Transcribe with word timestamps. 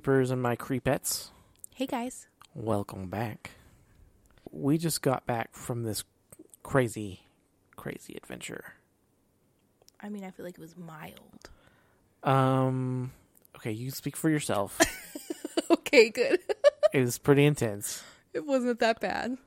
creepers 0.00 0.30
and 0.30 0.40
my 0.40 0.56
creepettes. 0.56 1.28
Hey 1.74 1.84
guys. 1.84 2.26
Welcome 2.54 3.10
back. 3.10 3.50
We 4.50 4.78
just 4.78 5.02
got 5.02 5.26
back 5.26 5.54
from 5.54 5.82
this 5.82 6.04
crazy, 6.62 7.20
crazy 7.76 8.14
adventure. 8.16 8.76
I 10.00 10.08
mean, 10.08 10.24
I 10.24 10.30
feel 10.30 10.46
like 10.46 10.54
it 10.54 10.60
was 10.60 10.74
mild. 10.74 11.50
Um, 12.22 13.12
okay, 13.56 13.72
you 13.72 13.90
speak 13.90 14.16
for 14.16 14.30
yourself. 14.30 14.78
okay, 15.70 16.08
good. 16.08 16.40
it 16.94 17.00
was 17.00 17.18
pretty 17.18 17.44
intense. 17.44 18.02
It 18.32 18.46
wasn't 18.46 18.80
that 18.80 19.00
bad. 19.00 19.36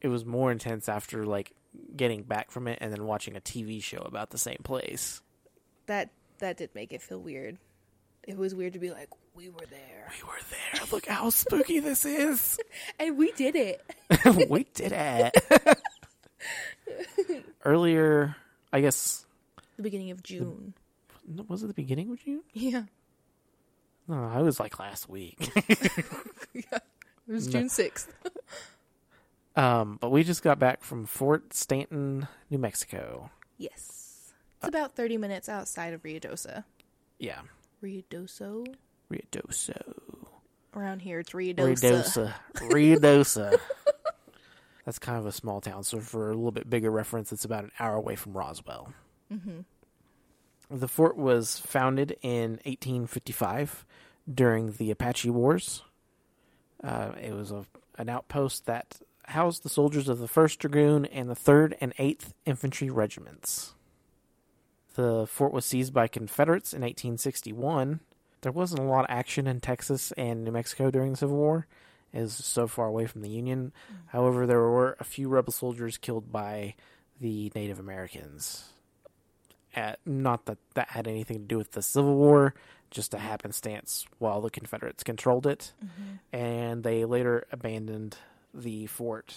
It 0.00 0.08
was 0.08 0.24
more 0.24 0.52
intense 0.52 0.88
after 0.88 1.26
like 1.26 1.52
getting 1.96 2.22
back 2.22 2.52
from 2.52 2.68
it 2.68 2.78
and 2.80 2.92
then 2.92 3.04
watching 3.04 3.36
a 3.36 3.40
TV 3.40 3.82
show 3.82 3.98
about 3.98 4.30
the 4.30 4.38
same 4.38 4.60
place. 4.62 5.20
That 5.86 6.10
that 6.38 6.56
did 6.56 6.72
make 6.72 6.92
it 6.92 7.02
feel 7.02 7.18
weird. 7.18 7.58
It 8.28 8.36
was 8.36 8.54
weird 8.54 8.74
to 8.74 8.78
be 8.78 8.90
like, 8.90 9.08
we 9.34 9.48
were 9.48 9.64
there. 9.70 10.12
We 10.14 10.22
were 10.28 10.38
there. 10.50 10.86
Look 10.92 11.06
how 11.06 11.30
spooky 11.30 11.80
this 11.80 12.04
is. 12.04 12.58
And 13.00 13.16
we 13.16 13.32
did 13.32 13.56
it. 13.56 13.82
we 14.50 14.64
did 14.74 14.92
it. 14.94 15.34
Earlier, 17.64 18.36
I 18.72 18.80
guess, 18.82 19.24
The 19.76 19.82
beginning 19.82 20.10
of 20.10 20.22
June. 20.22 20.74
was 21.48 21.62
it 21.62 21.68
the 21.68 21.74
beginning 21.74 22.10
of 22.10 22.22
June? 22.22 22.42
Yeah. 22.52 22.82
No, 24.06 24.24
I 24.24 24.42
was 24.42 24.60
like 24.60 24.78
last 24.78 25.08
week. 25.08 25.50
yeah. 26.52 26.78
It 27.26 27.32
was 27.32 27.46
June 27.46 27.68
6th. 27.68 28.08
um, 29.56 29.98
but 30.00 30.10
we 30.10 30.22
just 30.24 30.42
got 30.42 30.58
back 30.58 30.82
from 30.82 31.06
Fort 31.06 31.54
Stanton, 31.54 32.26
New 32.50 32.58
Mexico. 32.58 33.30
Yes. 33.58 34.32
It's 34.58 34.68
about 34.68 34.94
30 34.96 35.16
minutes 35.18 35.48
outside 35.48 35.92
of 35.94 36.02
Ruidoso. 36.02 36.64
Yeah. 37.18 37.40
Ruidoso? 37.82 38.66
Ruidoso. 39.10 39.80
Around 40.74 41.00
here, 41.00 41.20
it's 41.20 41.30
Ruidoso. 41.30 41.54
Ruidosa. 41.56 42.34
Ruidosa. 42.54 43.58
That's 44.84 44.98
kind 44.98 45.18
of 45.18 45.26
a 45.26 45.32
small 45.32 45.60
town. 45.60 45.84
So, 45.84 45.98
for 46.00 46.30
a 46.30 46.34
little 46.34 46.50
bit 46.50 46.68
bigger 46.68 46.90
reference, 46.90 47.32
it's 47.32 47.44
about 47.44 47.64
an 47.64 47.72
hour 47.78 47.94
away 47.94 48.16
from 48.16 48.32
Roswell. 48.34 48.92
The 50.70 50.88
fort 50.88 51.16
was 51.16 51.58
founded 51.58 52.16
in 52.22 52.52
1855 52.64 53.84
during 54.32 54.72
the 54.72 54.90
Apache 54.90 55.30
Wars. 55.30 55.82
Uh, 56.82 57.12
it 57.20 57.34
was 57.34 57.50
a, 57.50 57.64
an 57.96 58.08
outpost 58.08 58.66
that 58.66 59.00
housed 59.24 59.62
the 59.62 59.68
soldiers 59.68 60.08
of 60.08 60.18
the 60.18 60.26
1st 60.28 60.58
Dragoon 60.58 61.04
and 61.06 61.28
the 61.28 61.34
3rd 61.36 61.74
and 61.80 61.94
8th 61.96 62.32
Infantry 62.46 62.88
Regiments. 62.90 63.74
The 64.98 65.28
fort 65.28 65.52
was 65.52 65.64
seized 65.64 65.94
by 65.94 66.08
Confederates 66.08 66.72
in 66.72 66.80
1861. 66.80 68.00
There 68.40 68.50
wasn't 68.50 68.80
a 68.80 68.84
lot 68.84 69.04
of 69.04 69.10
action 69.10 69.46
in 69.46 69.60
Texas 69.60 70.10
and 70.16 70.42
New 70.42 70.50
Mexico 70.50 70.90
during 70.90 71.12
the 71.12 71.18
Civil 71.18 71.36
War, 71.36 71.68
as 72.12 72.32
so 72.32 72.66
far 72.66 72.88
away 72.88 73.06
from 73.06 73.22
the 73.22 73.30
Union. 73.30 73.72
Mm. 73.92 73.96
However, 74.08 74.44
there 74.44 74.58
were 74.58 74.96
a 74.98 75.04
few 75.04 75.28
rebel 75.28 75.52
soldiers 75.52 75.98
killed 75.98 76.32
by 76.32 76.74
the 77.20 77.52
Native 77.54 77.78
Americans. 77.78 78.70
At, 79.72 80.00
not 80.04 80.46
that 80.46 80.58
that 80.74 80.88
had 80.88 81.06
anything 81.06 81.42
to 81.42 81.44
do 81.44 81.58
with 81.58 81.70
the 81.70 81.82
Civil 81.82 82.16
War, 82.16 82.54
just 82.90 83.14
a 83.14 83.18
happenstance 83.18 84.04
while 84.18 84.40
the 84.40 84.50
Confederates 84.50 85.04
controlled 85.04 85.46
it. 85.46 85.74
Mm-hmm. 85.80 86.36
And 86.36 86.82
they 86.82 87.04
later 87.04 87.46
abandoned 87.52 88.16
the 88.52 88.88
fort 88.88 89.36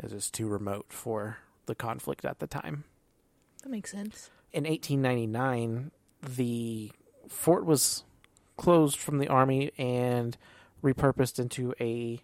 as 0.00 0.12
it's 0.12 0.28
too 0.28 0.48
remote 0.48 0.86
for 0.88 1.38
the 1.66 1.76
conflict 1.76 2.24
at 2.24 2.40
the 2.40 2.48
time. 2.48 2.82
That 3.62 3.68
makes 3.68 3.92
sense. 3.92 4.28
In 4.52 4.64
1899, 4.64 5.90
the 6.22 6.92
fort 7.28 7.64
was 7.64 8.04
closed 8.56 8.98
from 8.98 9.18
the 9.18 9.28
army 9.28 9.72
and 9.78 10.36
repurposed 10.82 11.38
into 11.38 11.74
a, 11.80 12.20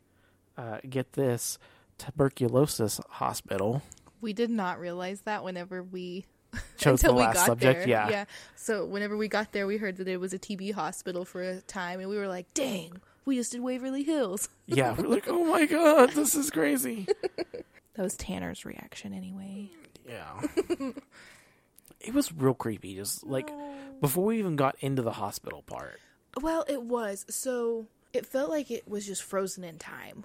uh, 0.57 0.79
get 0.89 1.15
this, 1.15 1.59
tuberculosis 1.97 3.01
hospital. 3.09 3.83
We 4.21 4.33
did 4.33 4.51
not 4.51 4.79
realize 4.79 5.23
that 5.23 5.43
whenever 5.45 5.83
we 5.83 6.27
Chose 6.79 7.03
until 7.03 7.13
the 7.13 7.17
we 7.17 7.23
last 7.23 7.35
got 7.37 7.47
subject, 7.47 7.81
there. 7.81 7.89
yeah. 7.89 8.09
Yeah. 8.09 8.25
So 8.57 8.85
whenever 8.85 9.17
we 9.17 9.29
got 9.29 9.53
there, 9.53 9.67
we 9.67 9.77
heard 9.77 9.97
that 9.99 10.09
it 10.09 10.19
was 10.19 10.33
a 10.33 10.39
TB 10.39 10.73
hospital 10.75 11.25
for 11.25 11.43
a 11.43 11.61
time, 11.63 12.01
and 12.01 12.09
we 12.09 12.17
were 12.17 12.27
like, 12.29 12.53
"Dang, 12.55 13.01
we 13.27 13.37
just 13.37 13.53
did 13.53 13.61
Waverly 13.61 14.03
Hills." 14.03 14.49
Yeah, 14.67 14.95
we're 14.95 15.09
like, 15.09 15.25
oh 15.29 15.45
my 15.45 15.67
god, 15.67 16.11
this 16.13 16.35
is 16.35 16.51
crazy. 16.51 17.07
That 17.95 18.05
was 18.05 18.17
Tanner's 18.17 18.65
reaction, 18.65 19.13
anyway. 19.13 19.71
Yeah. 20.09 20.41
It 22.09 22.15
was 22.15 22.33
real 22.33 22.55
creepy. 22.55 22.95
Just 22.97 23.25
like 23.25 23.51
before 24.01 24.25
we 24.25 24.39
even 24.39 24.57
got 24.57 24.77
into 24.81 25.03
the 25.03 25.13
hospital 25.13 25.63
part. 25.63 26.01
Well, 26.41 26.65
it 26.69 26.83
was. 26.83 27.25
So 27.29 27.87
it 28.13 28.27
felt 28.27 28.51
like 28.51 28.71
it 28.71 28.89
was 28.89 29.07
just 29.07 29.23
frozen 29.23 29.63
in 29.65 29.79
time 29.79 30.25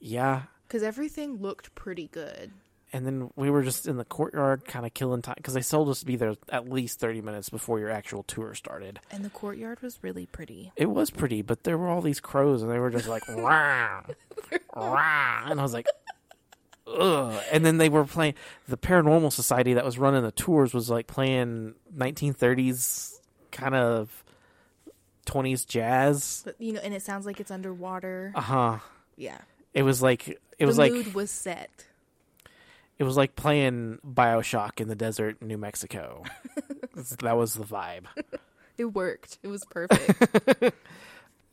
Yeah. 0.00 0.42
because 0.66 0.82
everything 0.82 1.36
looked 1.36 1.74
pretty 1.74 2.08
good. 2.08 2.52
And 2.90 3.04
then 3.06 3.30
we 3.36 3.50
were 3.50 3.62
just 3.62 3.86
in 3.86 3.98
the 3.98 4.04
courtyard 4.04 4.64
kind 4.64 4.86
of 4.86 4.94
killing 4.94 5.20
time 5.20 5.34
because 5.36 5.52
they 5.52 5.60
told 5.60 5.90
us 5.90 6.00
to 6.00 6.06
be 6.06 6.16
there 6.16 6.36
at 6.48 6.70
least 6.70 6.98
30 7.00 7.20
minutes 7.20 7.50
before 7.50 7.78
your 7.78 7.90
actual 7.90 8.22
tour 8.22 8.54
started. 8.54 8.98
And 9.10 9.22
the 9.24 9.28
courtyard 9.30 9.82
was 9.82 9.98
really 10.02 10.24
pretty. 10.24 10.72
It 10.74 10.86
was 10.86 11.10
pretty, 11.10 11.42
but 11.42 11.64
there 11.64 11.76
were 11.76 11.88
all 11.88 12.00
these 12.00 12.18
crows 12.20 12.62
and 12.62 12.70
they 12.70 12.78
were 12.78 12.88
just 12.90 13.06
like, 13.06 13.28
rah, 13.36 14.02
rah. 14.74 15.42
And 15.50 15.60
I 15.60 15.62
was 15.62 15.74
like, 15.74 15.86
ugh. 16.96 17.42
And 17.52 17.64
then 17.64 17.78
they 17.78 17.88
were 17.88 18.04
playing, 18.04 18.34
the 18.68 18.76
Paranormal 18.76 19.32
Society 19.32 19.74
that 19.74 19.84
was 19.84 19.98
running 19.98 20.22
the 20.22 20.32
tours 20.32 20.72
was 20.72 20.90
like 20.90 21.06
playing 21.06 21.74
1930s 21.96 23.14
kind 23.50 23.74
of 23.74 24.24
20s 25.26 25.66
jazz. 25.66 26.42
But 26.44 26.60
you 26.60 26.72
know, 26.72 26.80
and 26.82 26.94
it 26.94 27.02
sounds 27.02 27.26
like 27.26 27.40
it's 27.40 27.50
underwater. 27.50 28.32
Uh 28.34 28.40
huh. 28.40 28.78
yeah. 29.16 29.38
It 29.74 29.82
was 29.82 30.02
like, 30.02 30.28
it 30.58 30.66
was 30.66 30.76
the 30.76 30.82
like, 30.82 30.92
mood 30.92 31.14
was 31.14 31.30
set. 31.30 31.70
it 32.98 33.04
was 33.04 33.16
like 33.16 33.36
playing 33.36 33.98
Bioshock 34.06 34.80
in 34.80 34.88
the 34.88 34.96
desert 34.96 35.36
in 35.40 35.48
New 35.48 35.58
Mexico. 35.58 36.24
that 37.20 37.36
was 37.36 37.54
the 37.54 37.64
vibe. 37.64 38.04
It 38.76 38.86
worked. 38.86 39.38
It 39.42 39.48
was 39.48 39.64
perfect. 39.70 40.74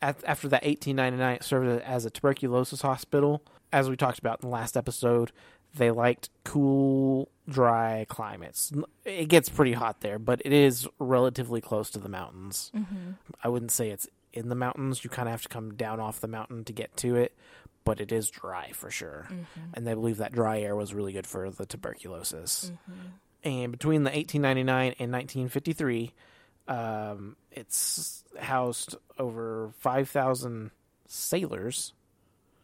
At, 0.06 0.22
after 0.24 0.46
that 0.50 0.62
1899, 0.62 1.34
it 1.34 1.42
served 1.42 1.82
as 1.82 2.04
a 2.04 2.10
tuberculosis 2.10 2.82
hospital. 2.82 3.42
As 3.72 3.90
we 3.90 3.96
talked 3.96 4.20
about 4.20 4.40
in 4.40 4.48
the 4.48 4.54
last 4.54 4.76
episode, 4.76 5.32
they 5.74 5.90
liked 5.90 6.30
cool, 6.44 7.28
dry 7.48 8.06
climates. 8.08 8.72
It 9.04 9.28
gets 9.28 9.48
pretty 9.48 9.72
hot 9.72 10.02
there, 10.02 10.20
but 10.20 10.40
it 10.44 10.52
is 10.52 10.86
relatively 11.00 11.60
close 11.60 11.90
to 11.90 11.98
the 11.98 12.08
mountains. 12.08 12.70
Mm-hmm. 12.72 13.12
I 13.42 13.48
wouldn't 13.48 13.72
say 13.72 13.90
it's 13.90 14.06
in 14.32 14.48
the 14.48 14.54
mountains. 14.54 15.02
You 15.02 15.10
kind 15.10 15.26
of 15.26 15.32
have 15.32 15.42
to 15.42 15.48
come 15.48 15.74
down 15.74 15.98
off 15.98 16.20
the 16.20 16.28
mountain 16.28 16.62
to 16.66 16.72
get 16.72 16.96
to 16.98 17.16
it, 17.16 17.36
but 17.84 18.00
it 18.00 18.12
is 18.12 18.30
dry 18.30 18.70
for 18.74 18.92
sure. 18.92 19.26
Mm-hmm. 19.28 19.70
And 19.74 19.84
they 19.84 19.94
believe 19.94 20.18
that 20.18 20.30
dry 20.30 20.60
air 20.60 20.76
was 20.76 20.94
really 20.94 21.14
good 21.14 21.26
for 21.26 21.50
the 21.50 21.66
tuberculosis. 21.66 22.70
Mm-hmm. 22.72 23.08
And 23.42 23.72
between 23.72 24.04
the 24.04 24.10
1899 24.10 24.94
and 25.00 25.10
1953, 25.12 26.12
um, 26.68 27.36
it's 27.52 28.24
housed 28.38 28.96
over 29.18 29.70
5,000 29.78 30.70
sailors, 31.06 31.92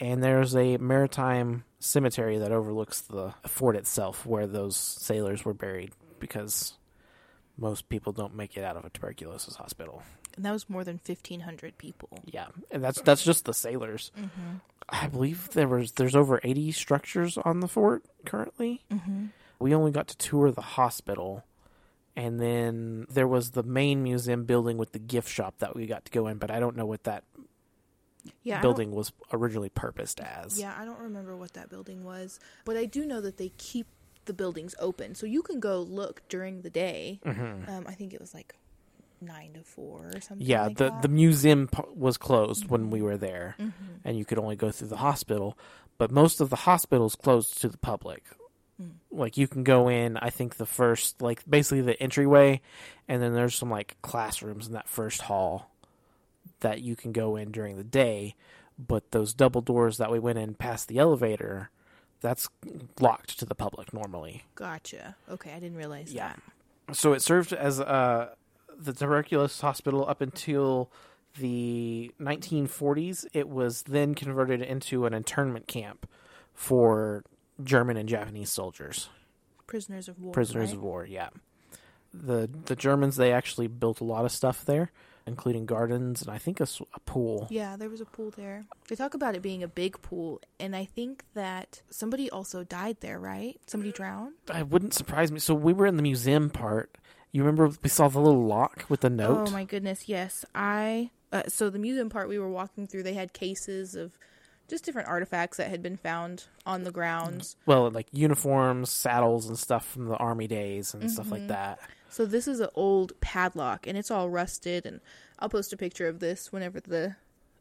and 0.00 0.22
there's 0.22 0.54
a 0.56 0.76
maritime 0.78 1.64
cemetery 1.78 2.38
that 2.38 2.52
overlooks 2.52 3.00
the 3.02 3.34
fort 3.46 3.76
itself 3.76 4.26
where 4.26 4.46
those 4.46 4.76
sailors 4.76 5.44
were 5.44 5.54
buried 5.54 5.92
because 6.18 6.74
most 7.58 7.88
people 7.88 8.12
don't 8.12 8.34
make 8.34 8.56
it 8.56 8.64
out 8.64 8.76
of 8.76 8.84
a 8.84 8.90
tuberculosis 8.90 9.56
hospital. 9.56 10.02
and 10.36 10.44
that 10.44 10.52
was 10.52 10.68
more 10.70 10.82
than 10.84 10.98
1,500 11.04 11.76
people. 11.78 12.08
Yeah, 12.24 12.46
and 12.70 12.82
that's 12.82 13.00
that's 13.02 13.22
just 13.22 13.44
the 13.44 13.52
sailors. 13.54 14.10
I 14.88 15.06
believe 15.08 15.50
there 15.50 15.68
was 15.68 15.92
there's 15.92 16.16
over 16.16 16.40
80 16.42 16.72
structures 16.72 17.36
on 17.38 17.60
the 17.60 17.68
fort 17.68 18.04
currently. 18.24 18.82
We 19.58 19.74
only 19.74 19.90
got 19.92 20.08
to 20.08 20.16
tour 20.16 20.50
the 20.50 20.60
hospital, 20.62 21.44
and 22.16 22.38
then 22.40 23.06
there 23.10 23.26
was 23.28 23.52
the 23.52 23.62
main 23.62 24.02
museum 24.02 24.44
building 24.44 24.76
with 24.78 24.92
the 24.92 24.98
gift 24.98 25.28
shop 25.28 25.54
that 25.58 25.74
we 25.74 25.86
got 25.86 26.04
to 26.04 26.10
go 26.10 26.26
in. 26.26 26.38
But 26.38 26.50
I 26.50 26.60
don't 26.60 26.76
know 26.76 26.86
what 26.86 27.04
that 27.04 27.24
Yeah, 28.42 28.60
building 28.60 28.92
was 28.92 29.12
originally 29.32 29.70
purposed 29.70 30.20
as. 30.20 30.58
Yeah, 30.58 30.74
I 30.78 30.84
don't 30.84 31.00
remember 31.00 31.36
what 31.36 31.54
that 31.54 31.70
building 31.70 32.04
was, 32.04 32.38
but 32.64 32.76
I 32.76 32.84
do 32.84 33.06
know 33.06 33.20
that 33.20 33.36
they 33.38 33.52
keep 33.56 33.86
the 34.26 34.32
buildings 34.32 34.74
open, 34.78 35.14
so 35.14 35.26
you 35.26 35.42
can 35.42 35.58
go 35.58 35.80
look 35.80 36.22
during 36.28 36.62
the 36.62 36.70
day. 36.70 37.20
Um, 37.24 37.84
I 37.88 37.92
think 37.94 38.14
it 38.14 38.20
was 38.20 38.32
like 38.34 38.54
nine 39.20 39.52
to 39.54 39.62
four 39.62 40.12
or 40.14 40.20
something. 40.20 40.44
Mm-hmm. 40.44 40.50
Yeah, 40.50 40.66
like 40.66 40.76
the 40.76 40.90
that. 40.90 41.02
the 41.02 41.08
museum 41.08 41.68
was 41.94 42.16
closed 42.18 42.68
when 42.68 42.90
we 42.90 43.02
were 43.02 43.16
there, 43.16 43.56
and 44.04 44.16
you 44.18 44.24
could 44.24 44.38
only 44.38 44.56
go 44.56 44.70
through 44.70 44.88
the 44.88 44.98
hospital. 44.98 45.58
But 45.98 46.10
most 46.10 46.40
of 46.40 46.50
the 46.50 46.56
hospitals 46.56 47.14
closed 47.16 47.60
to 47.62 47.68
the 47.68 47.78
public. 47.78 48.24
Like 49.10 49.36
you 49.36 49.46
can 49.48 49.62
go 49.64 49.88
in, 49.88 50.16
I 50.16 50.30
think 50.30 50.56
the 50.56 50.66
first, 50.66 51.20
like 51.20 51.42
basically 51.48 51.82
the 51.82 52.00
entryway, 52.02 52.60
and 53.08 53.22
then 53.22 53.34
there's 53.34 53.54
some 53.54 53.70
like 53.70 53.96
classrooms 54.02 54.66
in 54.66 54.72
that 54.74 54.88
first 54.88 55.22
hall 55.22 55.70
that 56.60 56.80
you 56.80 56.96
can 56.96 57.12
go 57.12 57.36
in 57.36 57.50
during 57.52 57.76
the 57.76 57.84
day. 57.84 58.34
But 58.78 59.10
those 59.10 59.34
double 59.34 59.60
doors 59.60 59.98
that 59.98 60.10
we 60.10 60.18
went 60.18 60.38
in 60.38 60.54
past 60.54 60.88
the 60.88 60.98
elevator, 60.98 61.70
that's 62.20 62.48
locked 63.00 63.38
to 63.40 63.44
the 63.44 63.54
public 63.54 63.92
normally. 63.92 64.44
Gotcha. 64.54 65.16
Okay, 65.30 65.52
I 65.52 65.60
didn't 65.60 65.76
realize 65.76 66.12
Yeah. 66.12 66.34
that. 66.88 66.96
So 66.96 67.12
it 67.12 67.20
served 67.20 67.52
as 67.52 67.80
uh, 67.80 68.30
the 68.78 68.92
tuberculosis 68.92 69.60
hospital 69.60 70.08
up 70.08 70.20
until 70.20 70.90
the 71.38 72.12
1940s, 72.20 73.26
it 73.32 73.48
was 73.48 73.82
then 73.84 74.14
converted 74.14 74.60
into 74.62 75.06
an 75.06 75.14
internment 75.14 75.66
camp 75.66 76.08
for 76.54 77.24
German 77.64 77.96
and 77.96 78.08
Japanese 78.08 78.50
soldiers, 78.50 79.08
Prisoners 79.66 80.08
of 80.08 80.18
war. 80.20 80.32
prisoners 80.32 80.70
right? 80.70 80.76
of 80.76 80.82
war. 80.82 81.06
Yeah, 81.06 81.30
the 82.12 82.48
the 82.66 82.76
Germans 82.76 83.16
they 83.16 83.32
actually 83.32 83.66
built 83.66 84.00
a 84.00 84.04
lot 84.04 84.24
of 84.24 84.32
stuff 84.32 84.64
there, 84.64 84.90
including 85.26 85.66
gardens 85.66 86.22
and 86.22 86.30
I 86.30 86.38
think 86.38 86.60
a 86.60 86.66
pool. 87.06 87.46
Yeah, 87.50 87.76
there 87.76 87.88
was 87.88 88.00
a 88.00 88.04
pool 88.04 88.30
there. 88.36 88.64
They 88.88 88.96
talk 88.96 89.14
about 89.14 89.34
it 89.34 89.42
being 89.42 89.62
a 89.62 89.68
big 89.68 90.00
pool, 90.02 90.40
and 90.60 90.74
I 90.76 90.84
think 90.84 91.24
that 91.34 91.82
somebody 91.90 92.30
also 92.30 92.64
died 92.64 92.98
there, 93.00 93.18
right? 93.18 93.58
Somebody 93.66 93.92
drowned. 93.92 94.34
I 94.50 94.62
wouldn't 94.62 94.94
surprise 94.94 95.32
me. 95.32 95.38
So 95.38 95.54
we 95.54 95.72
were 95.72 95.86
in 95.86 95.96
the 95.96 96.02
museum 96.02 96.50
part. 96.50 96.96
You 97.30 97.42
remember 97.42 97.74
we 97.82 97.88
saw 97.88 98.08
the 98.08 98.20
little 98.20 98.44
lock 98.44 98.84
with 98.88 99.00
the 99.00 99.10
note? 99.10 99.48
Oh 99.48 99.50
my 99.50 99.64
goodness, 99.64 100.08
yes. 100.08 100.44
I 100.54 101.10
uh, 101.32 101.44
so 101.48 101.70
the 101.70 101.78
museum 101.78 102.10
part 102.10 102.28
we 102.28 102.38
were 102.38 102.50
walking 102.50 102.86
through, 102.86 103.04
they 103.04 103.14
had 103.14 103.32
cases 103.32 103.94
of 103.94 104.18
just 104.72 104.84
different 104.86 105.06
artifacts 105.08 105.58
that 105.58 105.68
had 105.68 105.82
been 105.82 105.96
found 105.98 106.44
on 106.66 106.84
the 106.84 106.90
grounds. 106.90 107.56
Well, 107.66 107.90
like 107.90 108.06
uniforms, 108.10 108.90
saddles, 108.90 109.46
and 109.46 109.58
stuff 109.58 109.86
from 109.86 110.06
the 110.06 110.16
army 110.16 110.46
days 110.48 110.94
and 110.94 111.10
stuff 111.10 111.26
Mm-hmm. 111.26 111.34
like 111.34 111.48
that. 111.48 111.78
So 112.08 112.24
this 112.26 112.48
is 112.48 112.58
an 112.60 112.70
old 112.74 113.12
padlock, 113.20 113.86
and 113.86 113.96
it's 113.98 114.10
all 114.10 114.30
rusted. 114.30 114.86
And 114.86 115.00
I'll 115.38 115.50
post 115.50 115.72
a 115.72 115.76
picture 115.76 116.08
of 116.08 116.20
this 116.20 116.50
whenever 116.52 116.80
the 116.80 117.16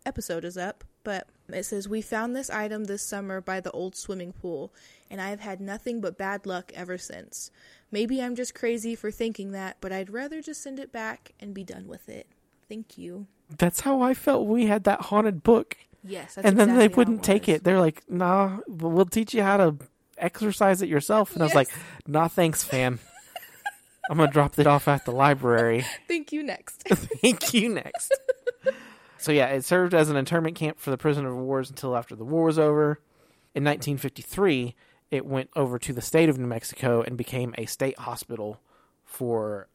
episode 0.06 0.46
is 0.46 0.58
up. 0.58 0.84
But 1.04 1.28
it 1.50 1.64
says 1.66 1.90
we 1.90 2.02
found 2.02 2.34
this 2.36 2.50
item 2.50 2.86
this 2.86 3.02
summer 3.04 3.42
by 3.42 3.60
the 3.60 3.72
old 3.72 3.96
swimming 3.96 4.32
pool, 4.34 4.74
and 5.10 5.20
I 5.20 5.30
have 5.32 5.42
had 5.42 5.60
nothing 5.60 6.00
but 6.00 6.18
bad 6.18 6.46
luck 6.46 6.72
ever 6.76 6.98
since. 6.98 7.52
Maybe 7.92 8.22
I'm 8.22 8.36
just 8.36 8.56
crazy 8.56 8.96
for 8.96 9.12
thinking 9.12 9.52
that, 9.52 9.78
but 9.82 9.92
I'd 9.92 10.10
rather 10.10 10.42
just 10.42 10.64
send 10.64 10.80
it 10.80 10.92
back 10.94 11.34
and 11.42 11.54
be 11.54 11.64
done 11.66 11.88
with 11.88 12.08
it. 12.08 12.28
Thank 12.70 12.98
you. 12.98 13.28
That's 13.58 13.82
how 13.82 14.02
I 14.02 14.14
felt 14.14 14.48
we 14.48 14.68
had 14.68 14.86
that 14.86 15.02
haunted 15.02 15.44
book. 15.44 15.76
Yes, 16.04 16.36
that's 16.36 16.48
and 16.48 16.58
then 16.58 16.70
exactly 16.70 16.88
they 16.88 16.96
wouldn't 16.96 17.24
take 17.24 17.48
it. 17.48 17.64
They're 17.64 17.80
like, 17.80 18.04
"Nah, 18.10 18.60
but 18.68 18.90
we'll 18.90 19.06
teach 19.06 19.34
you 19.34 19.44
how 19.44 19.58
to 19.58 19.76
exorcise 20.18 20.82
it 20.82 20.90
yourself." 20.90 21.34
And 21.34 21.44
I 21.44 21.46
was 21.46 21.56
like, 21.56 21.70
"Nah, 22.08 22.28
thanks, 22.28 22.64
fam. 22.64 23.00
I'm 24.10 24.18
gonna 24.18 24.32
drop 24.32 24.58
it 24.58 24.68
off 24.68 24.88
at 24.88 25.06
the 25.06 25.12
library. 25.12 25.86
Thank 26.08 26.32
you. 26.32 26.44
Next. 26.44 26.84
Thank 26.90 27.54
you. 27.54 27.70
Next." 27.70 28.18
so 29.18 29.32
yeah, 29.32 29.48
it 29.48 29.64
served 29.64 29.94
as 29.94 30.10
an 30.10 30.18
internment 30.18 30.56
camp 30.56 30.80
for 30.80 30.90
the 30.90 30.98
prisoner 30.98 31.30
of 31.30 31.38
wars 31.38 31.70
until 31.70 31.96
after 31.96 32.16
the 32.16 32.26
war 32.26 32.46
was 32.46 32.58
over. 32.58 33.00
In 33.54 33.64
1953, 33.64 34.76
it 35.12 35.26
went 35.26 35.50
over 35.56 35.78
to 35.78 35.94
the 35.94 36.02
state 36.02 36.30
of 36.30 36.40
New 36.40 36.48
Mexico 36.48 37.02
and 37.02 37.18
became 37.18 37.54
a 37.58 37.66
state 37.66 38.00
hospital 38.00 38.62
for 39.06 39.68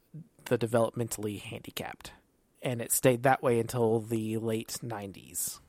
the 0.45 0.57
developmentally 0.57 1.39
handicapped. 1.39 2.11
And 2.61 2.81
it 2.81 2.91
stayed 2.91 3.23
that 3.23 3.43
way 3.43 3.59
until 3.59 3.99
the 3.99 4.37
late 4.37 4.77
90s. 4.83 5.59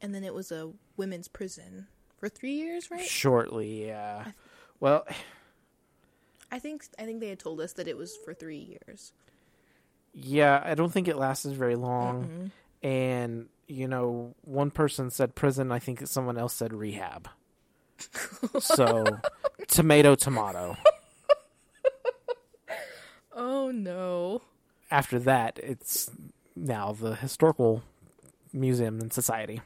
And 0.00 0.14
then 0.14 0.24
it 0.24 0.34
was 0.34 0.52
a 0.52 0.70
women's 0.96 1.28
prison 1.28 1.86
for 2.18 2.28
three 2.28 2.52
years, 2.54 2.90
right? 2.90 3.04
Shortly, 3.04 3.86
yeah. 3.86 4.26
Well, 4.80 5.06
I 6.50 6.58
think 6.58 6.84
I 6.98 7.04
think 7.04 7.20
they 7.20 7.28
had 7.28 7.38
told 7.38 7.60
us 7.60 7.72
that 7.74 7.88
it 7.88 7.96
was 7.96 8.16
for 8.24 8.34
three 8.34 8.78
years. 8.86 9.12
yeah, 10.12 10.62
I 10.64 10.74
don't 10.74 10.92
think 10.92 11.08
it 11.08 11.16
lasted 11.16 11.52
very 11.54 11.76
long. 11.76 12.24
Mm-hmm. 12.24 12.46
And, 12.86 13.48
you 13.66 13.88
know, 13.88 14.34
one 14.42 14.70
person 14.70 15.10
said 15.10 15.34
prison, 15.34 15.72
I 15.72 15.78
think 15.78 16.06
someone 16.06 16.38
else 16.38 16.54
said 16.54 16.72
rehab. 16.72 17.28
so, 18.60 19.04
tomato, 19.66 20.14
tomato. 20.14 20.76
Oh 23.34 23.70
no. 23.70 24.42
After 24.90 25.18
that, 25.20 25.58
it's 25.62 26.10
now 26.54 26.92
the 26.92 27.14
Historical 27.16 27.82
Museum 28.52 29.00
and 29.00 29.12
Society. 29.12 29.60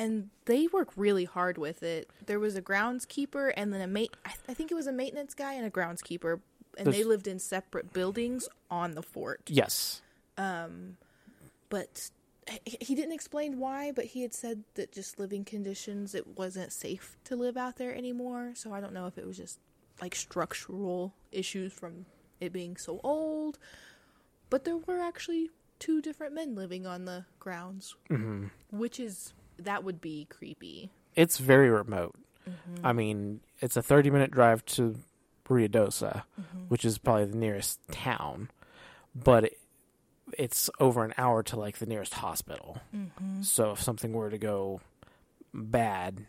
And 0.00 0.30
they 0.46 0.66
work 0.66 0.88
really 0.96 1.26
hard 1.26 1.58
with 1.58 1.82
it. 1.82 2.08
There 2.24 2.40
was 2.40 2.56
a 2.56 2.62
groundskeeper 2.62 3.52
and 3.54 3.70
then 3.72 3.82
a 3.82 3.86
mate. 3.86 4.14
I, 4.24 4.32
I 4.48 4.54
think 4.54 4.70
it 4.70 4.74
was 4.74 4.86
a 4.86 4.92
maintenance 4.92 5.34
guy 5.34 5.52
and 5.52 5.66
a 5.66 5.70
groundskeeper, 5.70 6.40
and 6.78 6.92
they 6.92 7.04
lived 7.04 7.28
in 7.28 7.38
separate 7.38 7.92
buildings 7.92 8.48
on 8.70 8.92
the 8.92 9.02
fort. 9.02 9.42
Yes. 9.46 10.00
Um, 10.38 10.96
But 11.68 12.10
he 12.64 12.78
he 12.80 12.94
didn't 12.94 13.12
explain 13.12 13.58
why. 13.58 13.92
But 13.92 14.06
he 14.06 14.22
had 14.22 14.32
said 14.34 14.64
that 14.74 14.90
just 14.92 15.18
living 15.18 15.44
conditions, 15.44 16.14
it 16.14 16.26
wasn't 16.38 16.72
safe 16.72 17.16
to 17.24 17.36
live 17.36 17.56
out 17.56 17.76
there 17.76 17.94
anymore. 17.94 18.52
So 18.54 18.72
I 18.72 18.80
don't 18.80 18.94
know 18.94 19.06
if 19.06 19.18
it 19.18 19.26
was 19.26 19.36
just 19.36 19.58
like 20.00 20.14
structural 20.14 21.12
issues 21.30 21.72
from 21.72 22.06
it 22.40 22.52
being 22.52 22.76
so 22.76 23.00
old. 23.04 23.58
But 24.48 24.64
there 24.64 24.78
were 24.78 24.98
actually 24.98 25.50
two 25.78 26.00
different 26.00 26.34
men 26.34 26.54
living 26.54 26.86
on 26.86 27.04
the 27.04 27.26
grounds, 27.38 27.96
mm-hmm. 28.08 28.46
which 28.70 28.98
is 28.98 29.34
that 29.64 29.84
would 29.84 30.00
be 30.00 30.26
creepy. 30.30 30.90
It's 31.16 31.38
very 31.38 31.70
remote. 31.70 32.14
Mm-hmm. 32.48 32.86
I 32.86 32.92
mean, 32.92 33.40
it's 33.60 33.76
a 33.76 33.82
30 33.82 34.10
minute 34.10 34.30
drive 34.30 34.64
to 34.66 34.96
Ruidosa, 35.48 36.22
mm-hmm. 36.40 36.58
which 36.68 36.84
is 36.84 36.98
probably 36.98 37.26
the 37.26 37.36
nearest 37.36 37.80
town, 37.90 38.50
but 39.14 39.44
it, 39.44 39.58
it's 40.38 40.70
over 40.78 41.04
an 41.04 41.12
hour 41.18 41.42
to 41.42 41.58
like 41.58 41.78
the 41.78 41.86
nearest 41.86 42.14
hospital. 42.14 42.78
Mm-hmm. 42.96 43.42
So 43.42 43.72
if 43.72 43.82
something 43.82 44.12
were 44.12 44.30
to 44.30 44.38
go 44.38 44.80
bad, 45.52 46.24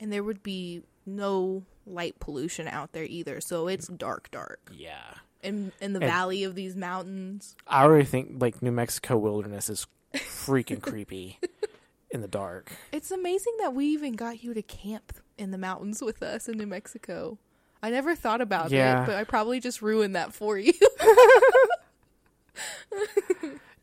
And 0.00 0.12
there 0.12 0.22
would 0.22 0.42
be 0.42 0.82
no 1.06 1.64
light 1.86 2.20
pollution 2.20 2.68
out 2.68 2.92
there 2.92 3.04
either, 3.04 3.40
so 3.40 3.66
it's 3.68 3.88
dark, 3.88 4.30
dark. 4.30 4.70
yeah. 4.74 5.14
In 5.42 5.72
in 5.80 5.92
the 5.92 6.00
And- 6.00 6.10
valley 6.10 6.44
of 6.44 6.54
these 6.56 6.74
mountains. 6.76 7.56
I 7.66 7.84
already 7.84 8.04
think 8.04 8.34
like 8.42 8.60
New 8.60 8.72
Mexico 8.72 9.16
wilderness 9.16 9.70
is 9.70 9.86
freaking 10.14 10.82
creepy 10.90 11.38
in 12.10 12.20
the 12.20 12.28
dark. 12.28 12.72
It's 12.92 13.10
amazing 13.10 13.54
that 13.60 13.74
we 13.74 13.86
even 13.86 14.14
got 14.14 14.42
you 14.42 14.54
to 14.54 14.62
camp 14.62 15.12
in 15.36 15.50
the 15.50 15.58
mountains 15.58 16.02
with 16.02 16.22
us 16.22 16.48
in 16.48 16.56
New 16.58 16.66
Mexico. 16.66 17.38
I 17.82 17.90
never 17.90 18.14
thought 18.16 18.40
about 18.40 18.70
Yeah. 18.70 19.02
it, 19.02 19.06
but 19.06 19.14
I 19.16 19.24
probably 19.24 19.60
just 19.60 19.82
ruined 19.82 20.16
that 20.16 20.32
for 20.34 20.58
you. 20.58 20.72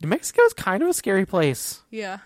New 0.01 0.07
Mexico's 0.09 0.53
kind 0.53 0.83
of 0.83 0.89
a 0.89 0.93
scary 0.93 1.25
place. 1.25 1.81
yeah. 1.89 2.19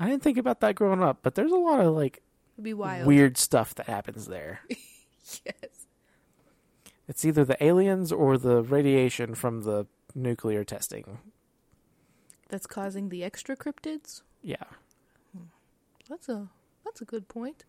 I 0.00 0.08
didn't 0.08 0.24
think 0.24 0.38
about 0.38 0.58
that 0.60 0.74
growing 0.74 1.00
up, 1.00 1.18
but 1.22 1.36
there's 1.36 1.52
a 1.52 1.56
lot 1.56 1.78
of 1.78 1.94
like 1.94 2.22
weird 2.58 3.36
stuff 3.38 3.74
that 3.76 3.86
happens 3.86 4.26
there. 4.26 4.60
Yes. 5.46 5.86
It's 7.08 7.24
either 7.24 7.42
the 7.42 7.62
aliens 7.64 8.12
or 8.12 8.36
the 8.36 8.60
radiation 8.62 9.34
from 9.34 9.62
the 9.62 9.86
nuclear 10.14 10.62
testing. 10.62 11.20
That's 12.50 12.66
causing 12.66 13.08
the 13.08 13.24
extra 13.24 13.56
cryptids? 13.56 14.20
Yeah. 14.42 14.64
That's 16.08 16.28
a 16.28 16.48
that's 16.84 17.00
a 17.00 17.04
good 17.04 17.28
point. 17.28 17.64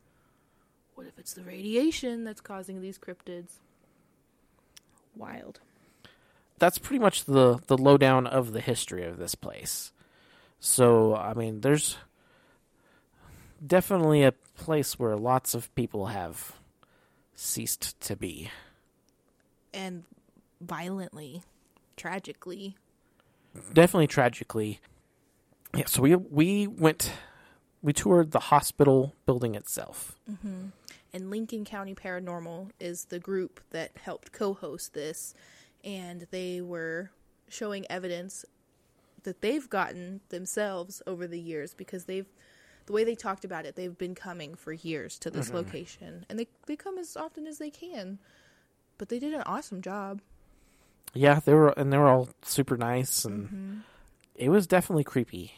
What 0.95 1.07
if 1.07 1.17
it's 1.17 1.33
the 1.33 1.43
radiation 1.43 2.23
that's 2.23 2.41
causing 2.41 2.81
these 2.81 2.97
cryptids? 2.97 3.59
Wild. 5.15 5.59
That's 6.59 6.77
pretty 6.77 6.99
much 6.99 7.25
the 7.25 7.59
the 7.67 7.77
lowdown 7.77 8.27
of 8.27 8.51
the 8.51 8.61
history 8.61 9.05
of 9.05 9.17
this 9.17 9.35
place. 9.35 9.91
So, 10.59 11.15
I 11.15 11.33
mean, 11.33 11.61
there's 11.61 11.97
definitely 13.65 14.23
a 14.23 14.31
place 14.31 14.97
where 14.97 15.17
lots 15.17 15.53
of 15.53 15.73
people 15.75 16.07
have 16.07 16.53
ceased 17.35 17.99
to 18.01 18.15
be. 18.15 18.49
And 19.73 20.03
violently, 20.61 21.43
tragically. 21.97 22.77
Definitely 23.73 24.07
tragically. 24.07 24.79
Yeah, 25.75 25.85
so 25.85 26.01
we 26.01 26.15
we 26.15 26.67
went 26.67 27.11
we 27.83 27.93
toured 27.93 28.31
the 28.31 28.39
hospital 28.39 29.13
building 29.25 29.53
itself. 29.53 30.17
Mm-hmm. 30.31 30.67
And 31.13 31.29
Lincoln 31.29 31.65
County 31.65 31.93
Paranormal 31.93 32.71
is 32.79 33.05
the 33.05 33.19
group 33.19 33.59
that 33.69 33.91
helped 34.01 34.31
co 34.31 34.53
host 34.53 34.93
this. 34.93 35.35
And 35.83 36.25
they 36.31 36.61
were 36.61 37.11
showing 37.49 37.85
evidence 37.89 38.45
that 39.23 39.41
they've 39.41 39.69
gotten 39.69 40.21
themselves 40.29 41.01
over 41.05 41.27
the 41.27 41.39
years 41.39 41.73
because 41.73 42.05
they've, 42.05 42.25
the 42.87 42.93
way 42.93 43.03
they 43.03 43.15
talked 43.15 43.45
about 43.45 43.65
it, 43.65 43.75
they've 43.75 43.97
been 43.97 44.15
coming 44.15 44.55
for 44.55 44.73
years 44.73 45.19
to 45.19 45.29
this 45.29 45.47
mm-hmm. 45.47 45.57
location. 45.57 46.25
And 46.29 46.39
they, 46.39 46.47
they 46.65 46.77
come 46.77 46.97
as 46.97 47.15
often 47.15 47.45
as 47.45 47.57
they 47.57 47.69
can. 47.69 48.17
But 48.97 49.09
they 49.09 49.19
did 49.19 49.33
an 49.33 49.43
awesome 49.45 49.81
job. 49.81 50.21
Yeah, 51.13 51.41
they 51.43 51.53
were 51.53 51.69
and 51.77 51.93
they 51.93 51.97
were 51.97 52.07
all 52.07 52.29
super 52.41 52.75
nice 52.75 53.23
and 53.23 53.45
mm-hmm. 53.45 53.77
it 54.35 54.49
was 54.49 54.65
definitely 54.65 55.03
creepy. 55.03 55.53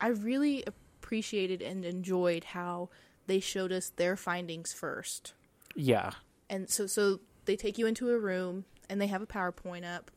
I 0.00 0.08
really 0.08 0.64
appreciated 0.66 1.62
and 1.62 1.84
enjoyed 1.84 2.44
how 2.44 2.88
they 3.26 3.40
showed 3.40 3.72
us 3.72 3.90
their 3.96 4.16
findings 4.16 4.72
first. 4.72 5.34
Yeah. 5.76 6.12
and 6.50 6.68
so 6.70 6.86
so 6.86 7.20
they 7.46 7.56
take 7.56 7.78
you 7.78 7.86
into 7.86 8.10
a 8.10 8.18
room 8.18 8.64
and 8.88 9.00
they 9.00 9.06
have 9.08 9.22
a 9.22 9.26
PowerPoint 9.26 9.84
up 9.84 10.10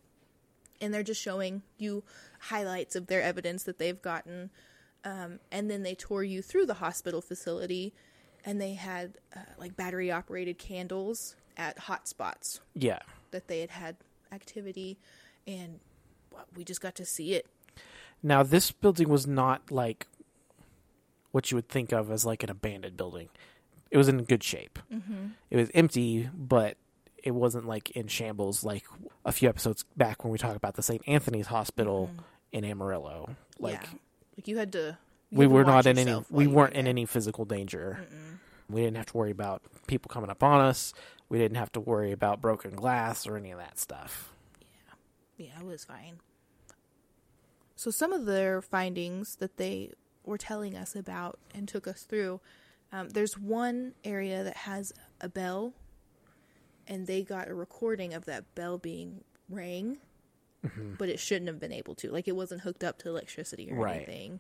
and 0.79 0.93
they're 0.93 1.03
just 1.03 1.22
showing 1.22 1.63
you 1.77 2.03
highlights 2.39 2.96
of 2.96 3.07
their 3.07 3.22
evidence 3.22 3.63
that 3.63 3.79
they've 3.79 4.01
gotten 4.01 4.50
um, 5.03 5.39
and 5.51 5.69
then 5.72 5.84
they 5.84 5.96
tour 5.96 6.22
you 6.24 6.41
through 6.41 6.65
the 6.67 6.75
hospital 6.75 7.22
facility 7.22 7.93
and 8.46 8.62
they 8.62 8.74
had 8.75 9.17
uh, 9.36 9.39
like 9.57 9.75
battery 9.75 10.12
operated 10.12 10.57
candles 10.57 11.36
at 11.57 11.79
hot 11.79 12.07
spots 12.07 12.60
Yeah. 12.75 13.00
that 13.31 13.48
they 13.48 13.62
had 13.62 13.72
had 13.72 13.96
activity 14.31 15.00
and 15.48 15.79
we 16.55 16.63
just 16.63 16.81
got 16.81 16.93
to 16.96 17.05
see 17.05 17.34
it 17.34 17.48
Now, 18.24 18.43
this 18.43 18.71
building 18.71 19.09
was 19.09 19.27
not 19.27 19.71
like 19.71 20.07
what 21.31 21.51
you 21.51 21.55
would 21.55 21.69
think 21.69 21.91
of 21.91 22.12
as 22.12 22.25
like 22.25 22.43
an 22.43 22.50
abandoned 22.50 22.97
building. 22.97 23.29
It 23.91 23.97
was 23.97 24.07
in 24.09 24.24
good 24.24 24.43
shape. 24.43 24.79
Mm-hmm. 24.93 25.27
It 25.50 25.57
was 25.57 25.69
empty, 25.74 26.29
but 26.33 26.77
it 27.24 27.31
wasn't 27.31 27.65
like 27.67 27.91
in 27.91 28.07
shambles 28.07 28.63
like 28.63 28.86
a 29.25 29.31
few 29.31 29.47
episodes 29.50 29.83
back 29.95 30.24
when 30.24 30.31
we 30.31 30.38
talked 30.38 30.55
about 30.57 30.75
the 30.75 30.81
St. 30.83 31.01
Anthony's 31.07 31.47
Hospital 31.47 32.09
in 32.51 32.65
Amarillo. 32.65 33.36
Like 33.59 33.81
Mm-hmm. 33.83 33.95
yeah. 33.95 34.00
Like 34.38 34.47
you 34.47 34.57
had 34.57 34.71
to. 34.74 34.97
you 35.31 35.38
we 35.39 35.45
had 35.45 35.51
were 35.51 35.63
watch 35.63 35.86
not 35.86 35.86
in 35.88 35.97
any 35.97 36.24
we 36.29 36.47
were 36.47 36.53
weren't 36.53 36.74
in 36.74 36.86
any 36.88 37.05
physical 37.05 37.43
danger. 37.45 38.05
We 38.69 38.81
didn't 38.81 38.97
have 38.97 39.07
to 39.07 39.17
worry 39.17 39.31
about 39.31 39.62
people 39.88 40.09
coming 40.09 40.29
up 40.29 40.43
on 40.43 40.59
us. 40.62 40.93
We 41.29 41.38
didn't 41.38 41.57
have 41.57 41.71
to 41.74 41.79
worry 41.79 42.12
about 42.12 42.41
broken 42.41 42.71
glass 42.75 43.25
or 43.25 43.38
any 43.38 43.51
of 43.51 43.59
that 43.59 43.79
stuff. 43.79 44.33
Yeah, 44.62 45.45
yeah, 45.47 45.59
it 45.59 45.65
was 45.65 45.86
fine. 45.86 46.19
So 47.77 47.91
some 47.91 48.12
of 48.12 48.25
their 48.25 48.62
findings 48.62 49.36
that 49.36 49.57
they 49.57 49.91
were 50.25 50.38
telling 50.39 50.75
us 50.75 50.96
about 50.96 51.39
and 51.53 51.67
took 51.67 51.88
us 51.88 52.01
through, 52.03 52.41
um, 52.91 53.10
there's 53.10 53.38
one 53.38 53.93
area 54.03 54.43
that 54.43 54.57
has 54.57 54.91
a 55.22 55.29
bell, 55.29 55.74
and 56.88 57.05
they 57.05 57.22
got 57.24 57.48
a 57.50 57.53
recording 57.53 58.13
of 58.15 58.25
that 58.25 58.55
bell 58.55 58.77
being 58.79 59.24
rang, 59.48 60.00
but 60.98 61.07
it 61.07 61.19
shouldn't 61.19 61.48
have 61.48 61.60
been 61.60 61.72
able 61.72 61.93
to. 61.96 62.12
Like 62.12 62.27
it 62.27 62.36
wasn't 62.36 62.62
hooked 62.62 62.84
up 62.84 62.98
to 63.00 63.10
electricity 63.10 63.72
or 63.72 63.75
Right. 63.75 63.98
anything. 63.98 64.39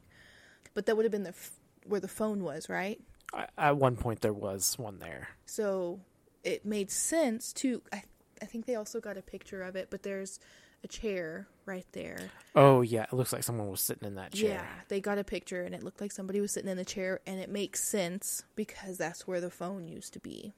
But 0.73 0.87
that 0.87 0.95
would 0.97 1.05
have 1.05 1.11
been 1.11 1.23
the 1.23 1.29
f- 1.29 1.59
where 1.85 2.01
the 2.01 2.07
phone 2.07 2.43
was, 2.43 2.67
right? 2.69 2.99
I, 3.33 3.47
at 3.57 3.77
one 3.77 3.95
point, 3.97 4.21
there 4.21 4.33
was 4.33 4.77
one 4.79 4.99
there. 4.99 5.29
So 5.45 5.99
it 6.43 6.65
made 6.65 6.89
sense 6.91 7.53
to. 7.53 7.81
I, 7.93 8.03
I 8.41 8.45
think 8.45 8.65
they 8.65 8.75
also 8.75 8.99
got 8.99 9.15
a 9.17 9.21
picture 9.21 9.61
of 9.61 9.75
it, 9.75 9.89
but 9.91 10.03
there's 10.03 10.39
a 10.83 10.87
chair 10.87 11.47
right 11.65 11.85
there. 11.91 12.17
Oh 12.55 12.81
yeah, 12.81 13.03
it 13.03 13.13
looks 13.13 13.33
like 13.33 13.43
someone 13.43 13.69
was 13.69 13.81
sitting 13.81 14.07
in 14.07 14.15
that 14.15 14.33
chair. 14.33 14.49
Yeah, 14.49 14.65
they 14.87 14.99
got 15.01 15.17
a 15.17 15.23
picture 15.23 15.63
and 15.63 15.73
it 15.75 15.83
looked 15.83 16.01
like 16.01 16.11
somebody 16.11 16.39
was 16.41 16.51
sitting 16.51 16.69
in 16.69 16.77
the 16.77 16.85
chair, 16.85 17.19
and 17.27 17.39
it 17.39 17.49
makes 17.49 17.83
sense 17.83 18.43
because 18.55 18.97
that's 18.97 19.27
where 19.27 19.41
the 19.41 19.49
phone 19.51 19.87
used 19.87 20.13
to 20.13 20.19
be. 20.19 20.53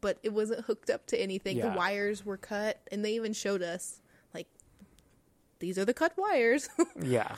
But 0.00 0.18
it 0.22 0.32
wasn't 0.32 0.64
hooked 0.64 0.88
up 0.88 1.06
to 1.08 1.20
anything. 1.20 1.58
Yeah. 1.58 1.70
The 1.70 1.76
wires 1.76 2.24
were 2.24 2.38
cut, 2.38 2.80
and 2.90 3.04
they 3.04 3.12
even 3.14 3.32
showed 3.34 3.62
us 3.62 4.00
like 4.34 4.48
these 5.58 5.78
are 5.78 5.84
the 5.84 5.94
cut 5.94 6.14
wires. 6.16 6.68
Yeah, 7.02 7.36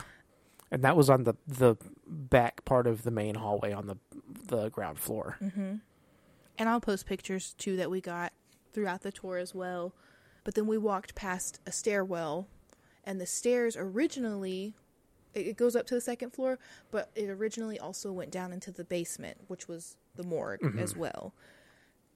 and 0.71 0.81
that 0.83 0.95
was 0.95 1.09
on 1.09 1.23
the 1.25 1.35
the 1.47 1.75
back 2.07 2.63
part 2.65 2.87
of 2.87 3.03
the 3.03 3.11
main 3.11 3.35
hallway 3.35 3.73
on 3.73 3.87
the 3.87 3.97
the 4.47 4.69
ground 4.69 4.97
floor. 4.99 5.37
Mm-hmm. 5.41 5.75
and 6.57 6.69
I'll 6.69 6.79
post 6.79 7.05
pictures 7.05 7.53
too 7.57 7.75
that 7.77 7.91
we 7.91 7.99
got 8.01 8.31
throughout 8.73 9.01
the 9.01 9.11
tour 9.11 9.37
as 9.37 9.53
well. 9.53 9.93
But 10.43 10.55
then 10.55 10.67
we 10.67 10.77
walked 10.77 11.15
past 11.15 11.59
a 11.65 11.71
stairwell, 11.71 12.47
and 13.03 13.19
the 13.19 13.25
stairs 13.25 13.75
originally 13.77 14.73
it 15.33 15.57
goes 15.57 15.75
up 15.75 15.87
to 15.87 15.95
the 15.95 16.01
second 16.01 16.31
floor, 16.31 16.59
but 16.91 17.09
it 17.15 17.29
originally 17.29 17.79
also 17.79 18.11
went 18.11 18.31
down 18.31 18.53
into 18.53 18.71
the 18.71 18.83
basement, 18.83 19.37
which 19.47 19.67
was 19.67 19.97
the 20.15 20.23
morgue 20.23 20.61
mm-hmm. 20.61 20.79
as 20.79 20.95
well. 20.95 21.33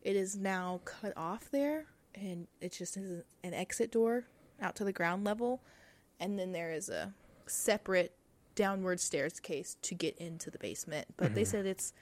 It 0.03 0.15
is 0.15 0.37
now 0.37 0.81
cut 0.85 1.13
off 1.17 1.49
there, 1.51 1.85
and 2.13 2.47
it 2.61 2.73
just 2.73 2.95
is 2.97 3.23
an 3.43 3.53
exit 3.53 3.91
door 3.91 4.25
out 4.61 4.75
to 4.75 4.83
the 4.83 4.93
ground 4.93 5.23
level, 5.23 5.61
and 6.19 6.37
then 6.37 6.51
there 6.51 6.71
is 6.71 6.89
a 6.89 7.13
separate 7.47 8.13
downward 8.55 8.99
staircase 8.99 9.77
to 9.81 9.95
get 9.95 10.17
into 10.17 10.51
the 10.51 10.59
basement. 10.59 11.07
But 11.17 11.33
they 11.33 11.41
mm-hmm. 11.41 11.49
said 11.49 11.65
it's 11.65 11.93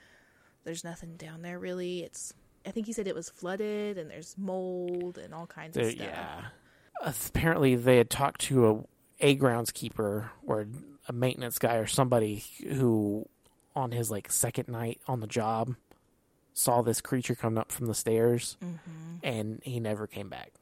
there's 0.64 0.84
nothing 0.84 1.16
down 1.16 1.42
there 1.42 1.58
really. 1.58 2.00
It's 2.00 2.34
I 2.66 2.70
think 2.72 2.86
he 2.86 2.92
said 2.92 3.06
it 3.06 3.14
was 3.14 3.30
flooded 3.30 3.96
and 3.98 4.10
there's 4.10 4.34
mold 4.36 5.18
and 5.18 5.32
all 5.32 5.46
kinds 5.46 5.76
of 5.76 5.84
stuff. 5.90 6.06
yeah. 6.06 6.44
Apparently, 7.02 7.74
they 7.76 7.98
had 7.98 8.10
talked 8.10 8.40
to 8.42 8.68
a 8.68 8.84
a 9.18 9.36
groundskeeper 9.36 10.28
or 10.46 10.66
a 11.08 11.12
maintenance 11.12 11.58
guy 11.58 11.76
or 11.76 11.86
somebody 11.86 12.44
who, 12.68 13.26
on 13.74 13.90
his 13.92 14.10
like 14.10 14.30
second 14.30 14.68
night 14.68 15.00
on 15.06 15.20
the 15.20 15.26
job, 15.26 15.74
saw 16.52 16.82
this 16.82 17.00
creature 17.00 17.34
coming 17.34 17.56
up 17.58 17.72
from 17.72 17.86
the 17.86 17.94
stairs, 17.94 18.56
Mm-hmm. 18.62 19.16
and 19.22 19.60
he 19.62 19.80
never 19.80 20.06
came 20.06 20.28
back. 20.28 20.52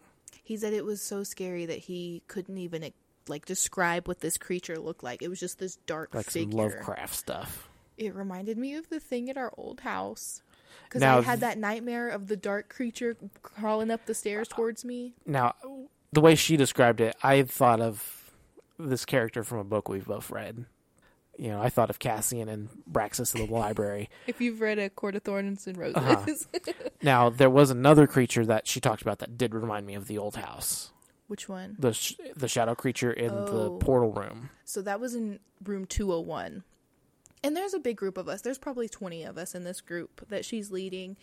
He 0.42 0.56
said 0.56 0.72
it 0.72 0.84
was 0.84 1.00
so 1.02 1.24
scary 1.24 1.66
that 1.66 1.78
he 1.78 2.22
couldn't 2.28 2.58
even 2.58 2.92
like 3.26 3.44
describe 3.46 4.06
what 4.06 4.20
this 4.20 4.36
creature 4.38 4.76
looked 4.78 5.02
like. 5.02 5.22
It 5.22 5.28
was 5.28 5.40
just 5.40 5.58
this 5.58 5.76
dark 5.86 6.14
Like 6.14 6.26
figure. 6.30 6.50
some 6.52 6.58
Lovecraft 6.60 7.14
stuff. 7.14 7.68
It 7.96 8.14
reminded 8.14 8.58
me 8.58 8.74
of 8.74 8.88
the 8.90 9.00
thing 9.00 9.30
at 9.30 9.36
our 9.36 9.52
old 9.56 9.80
house. 9.80 10.42
Because 10.84 11.02
I 11.02 11.20
had 11.22 11.40
that 11.40 11.58
nightmare 11.58 12.08
of 12.08 12.28
the 12.28 12.36
dark 12.36 12.68
creature 12.68 13.16
crawling 13.42 13.90
up 13.90 14.06
the 14.06 14.14
stairs 14.14 14.48
towards 14.48 14.84
me. 14.84 15.14
Now, 15.26 15.54
the 16.12 16.20
way 16.20 16.34
she 16.34 16.56
described 16.56 17.00
it, 17.00 17.16
I 17.22 17.42
thought 17.42 17.80
of 17.80 18.30
this 18.78 19.04
character 19.04 19.42
from 19.44 19.58
a 19.58 19.64
book 19.64 19.88
we've 19.88 20.06
both 20.06 20.30
read. 20.30 20.64
You 21.36 21.48
know, 21.48 21.60
I 21.60 21.68
thought 21.68 21.90
of 21.90 21.98
Cassian 21.98 22.48
and 22.48 22.68
Bryaxis 22.86 23.34
in 23.34 23.46
the 23.46 23.52
library. 23.52 24.08
If 24.28 24.40
you've 24.40 24.60
read 24.60 24.78
A 24.78 24.88
Court 24.88 25.16
of 25.16 25.22
Thorns 25.22 25.66
and 25.66 25.76
Roses. 25.76 25.96
Uh-huh. 26.54 26.72
Now, 27.02 27.28
there 27.28 27.50
was 27.50 27.70
another 27.70 28.06
creature 28.06 28.46
that 28.46 28.66
she 28.68 28.80
talked 28.80 29.02
about 29.02 29.18
that 29.18 29.36
did 29.36 29.52
remind 29.54 29.84
me 29.86 29.94
of 29.94 30.06
the 30.06 30.16
old 30.16 30.36
house. 30.36 30.92
Which 31.26 31.48
one? 31.48 31.76
The 31.78 31.92
sh- 31.92 32.14
the 32.36 32.48
shadow 32.48 32.74
creature 32.74 33.10
in 33.12 33.30
Oh. 33.30 33.44
the 33.46 33.70
portal 33.84 34.12
room. 34.12 34.50
So 34.64 34.80
that 34.82 35.00
was 35.00 35.14
in 35.14 35.40
room 35.64 35.86
201. 35.86 36.62
And 37.44 37.54
there's 37.54 37.74
a 37.74 37.78
big 37.78 37.96
group 37.96 38.16
of 38.16 38.28
us. 38.28 38.40
There's 38.40 38.58
probably 38.58 38.88
20 38.88 39.22
of 39.24 39.36
us 39.36 39.54
in 39.54 39.64
this 39.64 39.82
group 39.82 40.26
that 40.28 40.44
she's 40.44 40.70
leading. 40.72 41.16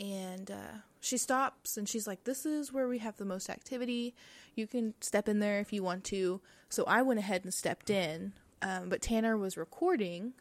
And 0.00 0.50
uh, 0.50 0.78
she 1.00 1.18
stops 1.18 1.76
and 1.76 1.86
she's 1.86 2.06
like, 2.06 2.24
This 2.24 2.46
is 2.46 2.72
where 2.72 2.88
we 2.88 2.98
have 2.98 3.18
the 3.18 3.26
most 3.26 3.50
activity. 3.50 4.14
You 4.54 4.66
can 4.66 4.94
step 5.00 5.28
in 5.28 5.38
there 5.38 5.60
if 5.60 5.72
you 5.72 5.82
want 5.82 6.04
to. 6.04 6.40
So 6.70 6.84
I 6.84 7.02
went 7.02 7.20
ahead 7.20 7.44
and 7.44 7.52
stepped 7.52 7.90
in. 7.90 8.32
Um, 8.62 8.88
but 8.88 9.02
Tanner 9.02 9.36
was 9.36 9.56
recording, 9.56 10.32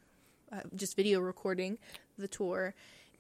uh, 0.51 0.61
just 0.75 0.95
video 0.95 1.19
recording 1.19 1.77
the 2.17 2.27
tour. 2.27 2.73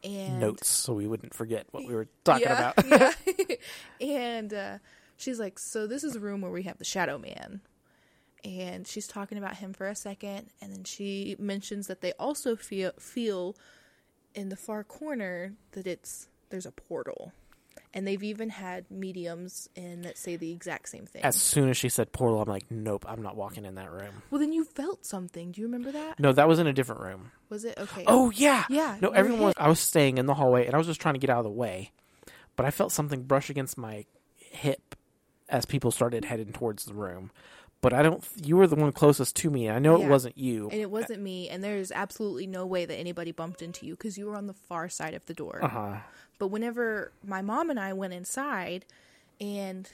And 0.03 0.39
Notes, 0.39 0.67
so 0.67 0.93
we 0.93 1.07
wouldn't 1.07 1.33
forget 1.33 1.67
what 1.71 1.85
we 1.85 1.93
were 1.93 2.07
talking 2.23 2.47
yeah, 2.47 2.71
about. 2.75 2.85
yeah. 2.87 3.55
and 4.01 4.53
uh, 4.53 4.77
she's 5.17 5.39
like, 5.39 5.59
"So 5.59 5.87
this 5.87 6.05
is 6.05 6.15
a 6.15 6.19
room 6.19 6.41
where 6.41 6.51
we 6.51 6.63
have 6.63 6.77
the 6.77 6.85
Shadow 6.85 7.17
Man," 7.17 7.59
and 8.43 8.87
she's 8.87 9.07
talking 9.07 9.37
about 9.37 9.57
him 9.57 9.73
for 9.73 9.87
a 9.87 9.95
second, 9.95 10.47
and 10.61 10.71
then 10.73 10.83
she 10.83 11.35
mentions 11.39 11.87
that 11.87 12.01
they 12.01 12.13
also 12.13 12.55
feel 12.55 12.91
feel 12.99 13.55
in 14.35 14.49
the 14.49 14.55
far 14.55 14.83
corner 14.83 15.53
that 15.71 15.85
it's 15.87 16.27
there's 16.49 16.65
a 16.65 16.71
portal, 16.71 17.31
and 17.93 18.07
they've 18.07 18.23
even 18.23 18.49
had 18.49 18.89
mediums 18.89 19.67
in 19.75 20.01
that 20.01 20.17
say 20.17 20.35
the 20.35 20.51
exact 20.51 20.89
same 20.89 21.05
thing. 21.05 21.23
As 21.23 21.35
soon 21.35 21.69
as 21.69 21.77
she 21.77 21.89
said 21.89 22.11
portal, 22.11 22.41
I'm 22.41 22.47
like, 22.49 22.65
nope, 22.69 23.05
I'm 23.07 23.21
not 23.21 23.35
walking 23.35 23.65
in 23.65 23.75
that 23.75 23.91
room. 23.91 24.21
well, 24.31 24.39
then 24.39 24.53
you 24.53 24.63
felt 24.63 25.05
something. 25.05 25.51
Do 25.51 25.61
you 25.61 25.67
remember 25.67 25.91
that? 25.91 26.19
No, 26.19 26.31
that 26.31 26.47
was 26.47 26.59
in 26.59 26.67
a 26.67 26.73
different 26.73 27.01
room. 27.01 27.31
Was 27.49 27.65
it 27.65 27.77
okay? 27.77 28.03
Oh 28.07 28.29
yeah, 28.31 28.65
Yeah, 28.69 28.97
No, 29.01 29.09
everyone. 29.09 29.47
hit. 29.47 29.57
I 29.59 29.69
was 29.69 29.79
staying 29.79 30.17
in 30.17 30.25
the 30.27 30.33
hallway, 30.35 30.65
and 30.65 30.75
I 30.75 30.77
was 30.77 30.87
just 30.87 31.01
trying 31.01 31.15
to 31.15 31.19
get 31.19 31.29
out 31.29 31.39
of 31.39 31.43
the 31.45 31.49
way, 31.51 31.91
but 32.55 32.65
I 32.65 32.71
felt 32.71 32.91
something 32.91 33.23
brush 33.23 33.49
against 33.49 33.77
my 33.77 34.05
hip 34.37 34.95
as 35.49 35.65
people 35.65 35.89
started 35.91 36.25
heading 36.25 36.51
towards 36.53 36.85
the 36.85 36.93
room. 36.93 37.31
But 37.81 37.93
I 37.93 38.01
don't. 38.03 38.23
You 38.35 38.57
were 38.57 38.67
the 38.67 38.75
one 38.75 38.91
closest 38.91 39.35
to 39.37 39.49
me. 39.49 39.69
I 39.69 39.79
know 39.79 39.97
Yeah. 39.97 40.05
it 40.05 40.09
wasn't 40.09 40.37
you. 40.37 40.69
And 40.69 40.81
it 40.81 40.91
wasn't 40.91 41.21
me, 41.21 41.47
and 41.49 41.63
there's 41.63 41.91
absolutely 41.93 42.45
no 42.45 42.65
way 42.65 42.85
that 42.85 42.95
anybody 42.95 43.31
bumped 43.31 43.61
into 43.61 43.85
you 43.85 43.93
because 43.95 44.17
you 44.17 44.25
were 44.25 44.35
on 44.35 44.47
the 44.47 44.53
far 44.53 44.89
side 44.89 45.13
of 45.13 45.25
the 45.27 45.33
door. 45.33 45.59
Uh 45.63 45.67
huh. 45.69 45.97
But 46.39 46.47
whenever 46.47 47.13
my 47.25 47.41
mom 47.41 47.69
and 47.69 47.79
I 47.79 47.93
went 47.93 48.13
inside 48.13 48.85
and 49.39 49.89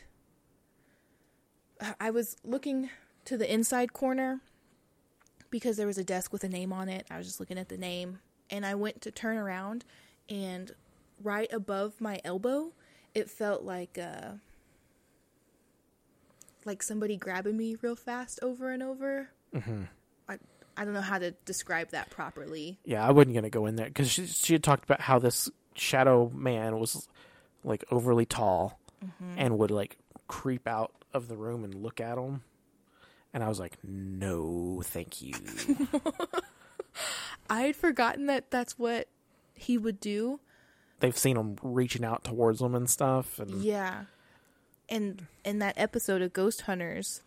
I 1.99 2.09
was 2.09 2.37
looking 2.43 2.89
to 3.25 3.37
the 3.37 3.51
inside 3.51 3.93
corner 3.93 4.41
because 5.49 5.77
there 5.77 5.87
was 5.87 5.97
a 5.97 6.03
desk 6.03 6.31
with 6.31 6.43
a 6.43 6.49
name 6.49 6.71
on 6.71 6.89
it. 6.89 7.05
I 7.11 7.17
was 7.17 7.27
just 7.27 7.39
looking 7.39 7.57
at 7.57 7.69
the 7.69 7.77
name 7.77 8.19
and 8.49 8.65
I 8.65 8.75
went 8.75 9.01
to 9.01 9.11
turn 9.11 9.37
around 9.37 9.85
and 10.29 10.71
right 11.21 11.51
above 11.51 11.99
my 11.99 12.19
elbow, 12.23 12.71
it 13.13 13.29
felt 13.29 13.63
like 13.63 13.97
uh 13.97 14.33
like 16.65 16.84
somebody 16.84 17.17
grabbing 17.17 17.55
me 17.57 17.75
real 17.81 17.95
fast 17.95 18.39
over 18.41 18.72
and 18.72 18.84
over. 18.84 19.29
Mm-hmm. 19.55 19.84
I 20.27 20.38
I 20.75 20.84
don't 20.86 20.93
know 20.93 21.01
how 21.01 21.19
to 21.19 21.31
describe 21.45 21.91
that 21.91 22.10
properly. 22.10 22.79
Yeah, 22.84 23.07
I 23.07 23.12
wasn't 23.12 23.36
gonna 23.36 23.50
go 23.50 23.65
in 23.65 23.75
there 23.75 23.88
because 23.88 24.10
she 24.12 24.25
she 24.27 24.53
had 24.53 24.63
talked 24.63 24.84
about 24.84 25.01
how 25.01 25.19
this 25.19 25.50
shadow 25.75 26.29
man 26.34 26.79
was 26.79 27.07
like 27.63 27.84
overly 27.91 28.25
tall 28.25 28.79
Mm-hmm. 29.05 29.34
and 29.38 29.57
would 29.60 29.72
like 29.72 29.98
creep 30.27 30.67
out 30.67 30.91
of 31.13 31.27
the 31.27 31.36
room 31.38 31.63
and 31.63 31.75
look 31.75 32.01
at 32.01 32.17
him, 32.17 32.41
and 33.34 33.43
I 33.43 33.50
was 33.50 33.60
like, 33.60 33.74
no, 33.84 34.81
thank 34.84 35.22
you. 35.22 35.34
I 37.50 37.62
had 37.63 37.75
forgotten 37.75 38.25
that 38.27 38.50
that's 38.50 38.79
what 38.79 39.07
he 39.53 39.77
would 39.77 40.00
do. 40.00 40.39
They've 41.01 41.15
seen 41.17 41.38
him 41.38 41.57
reaching 41.62 42.03
out 42.03 42.24
towards 42.24 42.60
them 42.60 42.74
and 42.74 42.89
stuff, 42.89 43.38
and 43.38 43.62
Yeah. 43.62 44.05
And 44.89 45.25
in 45.43 45.59
that 45.59 45.73
episode 45.77 46.21
of 46.21 46.33
Ghost 46.33 46.61
Hunters, 46.61 47.21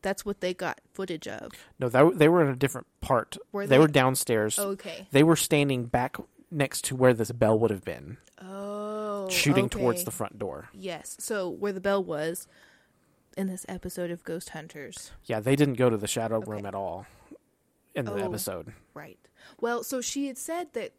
that's 0.00 0.24
what 0.24 0.40
they 0.40 0.54
got 0.54 0.80
footage 0.92 1.28
of. 1.28 1.52
no, 1.78 1.88
that, 1.88 2.18
they 2.18 2.28
were 2.28 2.42
in 2.42 2.48
a 2.50 2.56
different 2.56 2.86
part. 3.00 3.36
Were 3.52 3.66
they 3.66 3.76
they? 3.76 3.78
were 3.78 3.88
downstairs. 3.88 4.58
Okay. 4.58 5.06
They 5.12 5.22
were 5.22 5.36
standing 5.36 5.84
back 5.86 6.16
next 6.50 6.84
to 6.86 6.96
where 6.96 7.14
this 7.14 7.30
bell 7.32 7.58
would 7.58 7.70
have 7.70 7.84
been, 7.84 8.18
Oh. 8.40 9.28
shooting 9.30 9.68
towards 9.68 10.04
the 10.04 10.10
front 10.10 10.38
door. 10.38 10.68
Yes. 10.72 11.16
So 11.20 11.48
where 11.48 11.72
the 11.72 11.80
bell 11.80 12.02
was 12.02 12.46
in 13.36 13.46
this 13.46 13.64
episode 13.68 14.10
of 14.10 14.24
Ghost 14.24 14.50
Hunters. 14.50 15.12
Yeah, 15.24 15.40
they 15.40 15.56
didn't 15.56 15.74
go 15.74 15.88
to 15.88 15.96
the 15.96 16.06
shadow 16.08 16.40
room 16.40 16.66
at 16.66 16.74
all. 16.74 17.06
in 17.94 18.06
the 18.06 18.12
Oh. 18.14 18.16
episode. 18.24 18.72
Right. 18.94 19.18
Well, 19.60 19.82
so 19.84 20.00
she 20.00 20.26
had 20.26 20.38
said 20.38 20.72
that. 20.72 20.92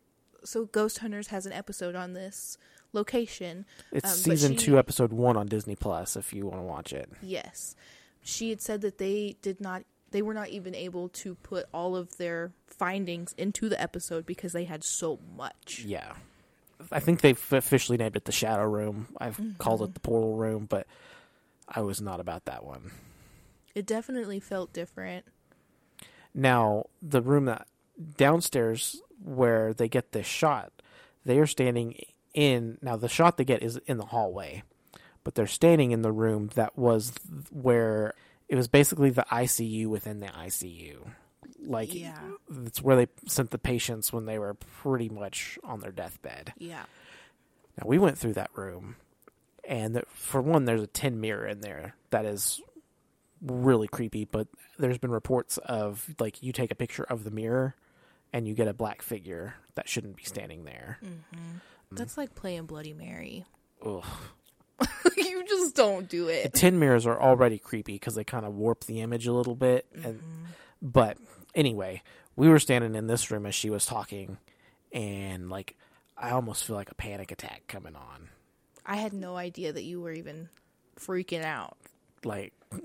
So 0.46 0.66
Ghost 0.66 1.00
Hunters 1.00 1.28
has 1.30 1.46
an 1.48 1.52
episode 1.54 1.96
on 1.96 2.14
this 2.14 2.58
location. 2.94 3.66
It's 3.92 4.10
Um, 4.10 4.16
season 4.18 4.52
she- 4.54 4.66
two, 4.66 4.78
episode 4.80 5.12
one 5.12 5.36
on 5.38 5.48
Disney 5.48 5.76
Plus. 5.76 6.16
If 6.16 6.32
you 6.34 6.46
want 6.46 6.60
to 6.60 6.64
watch 6.64 6.94
it, 6.94 7.10
Yes. 7.22 7.76
She 8.26 8.50
had 8.52 8.62
said 8.62 8.80
that 8.82 8.98
they 9.00 9.36
did 9.42 9.60
not 9.60 9.84
they 10.12 10.22
were 10.22 10.34
not 10.36 10.50
even 10.50 10.76
able 10.76 11.10
to 11.10 11.34
put 11.34 11.66
all 11.74 11.96
of 11.96 12.18
their 12.18 12.52
findings 12.68 13.34
into 13.36 13.68
the 13.68 13.82
episode 13.82 14.28
because 14.28 14.54
they 14.54 14.66
had 14.66 14.84
so 14.84 15.18
much. 15.36 15.82
yeah. 15.84 16.14
I 16.92 17.00
think 17.00 17.22
they've 17.22 17.52
officially 17.54 17.98
named 17.98 18.16
it 18.16 18.26
the 18.26 18.32
Shadow 18.32 18.66
Room. 18.68 19.08
I've 19.20 19.40
called 19.58 19.80
Mm-hmm. 19.82 19.90
it 19.90 19.94
the 19.96 20.00
Portal 20.02 20.36
Room, 20.36 20.66
but 20.68 20.86
I 21.68 21.82
was 21.82 22.00
not 22.00 22.20
about 22.20 22.46
that 22.46 22.64
one. 22.64 22.92
It 23.74 23.88
definitely 23.88 24.40
felt 24.40 24.72
different. 24.72 25.26
Now, 26.34 26.86
the 27.02 27.22
room 27.22 27.46
that 27.46 27.68
downstairs 28.18 29.02
where 29.24 29.74
they 29.74 29.88
get 29.88 30.12
this 30.12 30.26
shot, 30.28 30.72
they 31.26 31.40
are 31.40 31.48
standing 31.48 32.00
in. 32.34 32.78
Now, 32.82 32.96
the 32.98 33.10
shot 33.10 33.38
they 33.38 33.46
get 33.46 33.62
is 33.64 33.78
in 33.86 33.98
the 33.98 34.06
hallway, 34.06 34.64
but 35.24 35.36
they're 35.36 35.48
standing 35.48 35.92
in 35.92 36.02
the 36.02 36.12
room 36.12 36.50
that 36.56 36.78
was 36.78 37.14
where 37.52 38.14
it 38.50 38.56
was 38.56 38.68
basically 38.68 39.10
the 39.10 39.26
ICU 39.32 39.88
within 39.88 40.20
the 40.20 40.28
ICU. 40.28 41.10
Like, 41.66 41.94
Yeah. 41.94 42.20
it's 42.66 42.82
where 42.82 42.96
they 42.96 43.08
sent 43.28 43.52
the 43.52 43.58
patients 43.58 44.12
when 44.12 44.26
they 44.26 44.38
were 44.38 44.54
pretty 44.54 45.10
much 45.10 45.58
on 45.64 45.80
their 45.80 45.92
deathbed. 45.92 46.54
Yeah. 46.58 46.84
Now, 47.78 47.88
we 47.88 47.98
went 47.98 48.18
through 48.18 48.34
that 48.34 48.52
room, 48.56 48.98
and 49.68 50.04
for 50.10 50.42
one, 50.42 50.66
there's 50.66 50.82
a 50.82 50.88
tin 50.88 51.22
mirror 51.22 51.48
in 51.48 51.62
there 51.62 51.96
that 52.10 52.26
is 52.26 52.62
really 53.42 53.88
creepy. 53.88 54.26
But 54.26 54.48
there's 54.78 54.98
been 54.98 55.10
reports 55.12 55.58
of 55.60 56.14
like 56.20 56.44
you 56.44 56.52
take 56.52 56.72
a 56.72 56.76
picture 56.76 57.04
of 57.04 57.24
the 57.24 57.32
mirror, 57.32 57.76
and 58.34 58.48
you 58.48 58.54
get 58.54 58.68
a 58.68 58.74
black 58.74 59.02
figure 59.02 59.56
that 59.76 59.88
shouldn't 59.88 60.18
be 60.18 60.24
standing 60.24 60.66
there. 60.66 61.00
Mm-hmm. 61.04 61.58
That's 61.96 62.14
mm-hmm. 62.14 62.22
like 62.22 62.36
playing 62.36 62.66
Bloody 62.66 62.94
Mary. 62.94 63.46
Ugh. 63.86 64.04
you 65.18 65.46
just 65.48 65.76
don't 65.76 66.10
do 66.10 66.28
it. 66.28 66.52
The 66.52 66.60
tin 66.60 66.80
mirrors 66.80 67.06
are 67.06 67.20
already 67.20 67.60
creepy 67.60 67.94
because 67.94 68.16
they 68.16 68.24
kind 68.24 68.46
of 68.46 68.54
warp 68.54 68.86
the 68.86 69.02
image 69.02 69.28
a 69.28 69.34
little 69.34 69.56
bit. 69.56 69.86
And 69.94 70.20
mm-hmm. 70.20 70.44
but 70.82 71.18
anyway, 71.56 72.02
we 72.36 72.50
were 72.50 72.60
standing 72.60 72.96
in 72.96 73.08
this 73.08 73.32
room 73.32 73.46
as 73.46 73.56
she 73.56 73.70
was 73.70 73.86
talking, 73.86 74.38
and 74.92 75.50
like 75.50 75.76
I 76.18 76.32
almost 76.32 76.66
feel 76.66 76.76
like 76.76 76.92
a 76.92 76.96
panic 76.96 77.32
attack 77.32 77.64
coming 77.68 77.96
on. 77.96 78.30
I 78.86 78.98
had 78.98 79.14
no 79.14 79.38
idea 79.38 79.72
that 79.72 79.84
you 79.84 80.02
were 80.02 80.12
even 80.12 80.50
freaking 81.00 81.44
out. 81.44 81.78
Like 82.24 82.54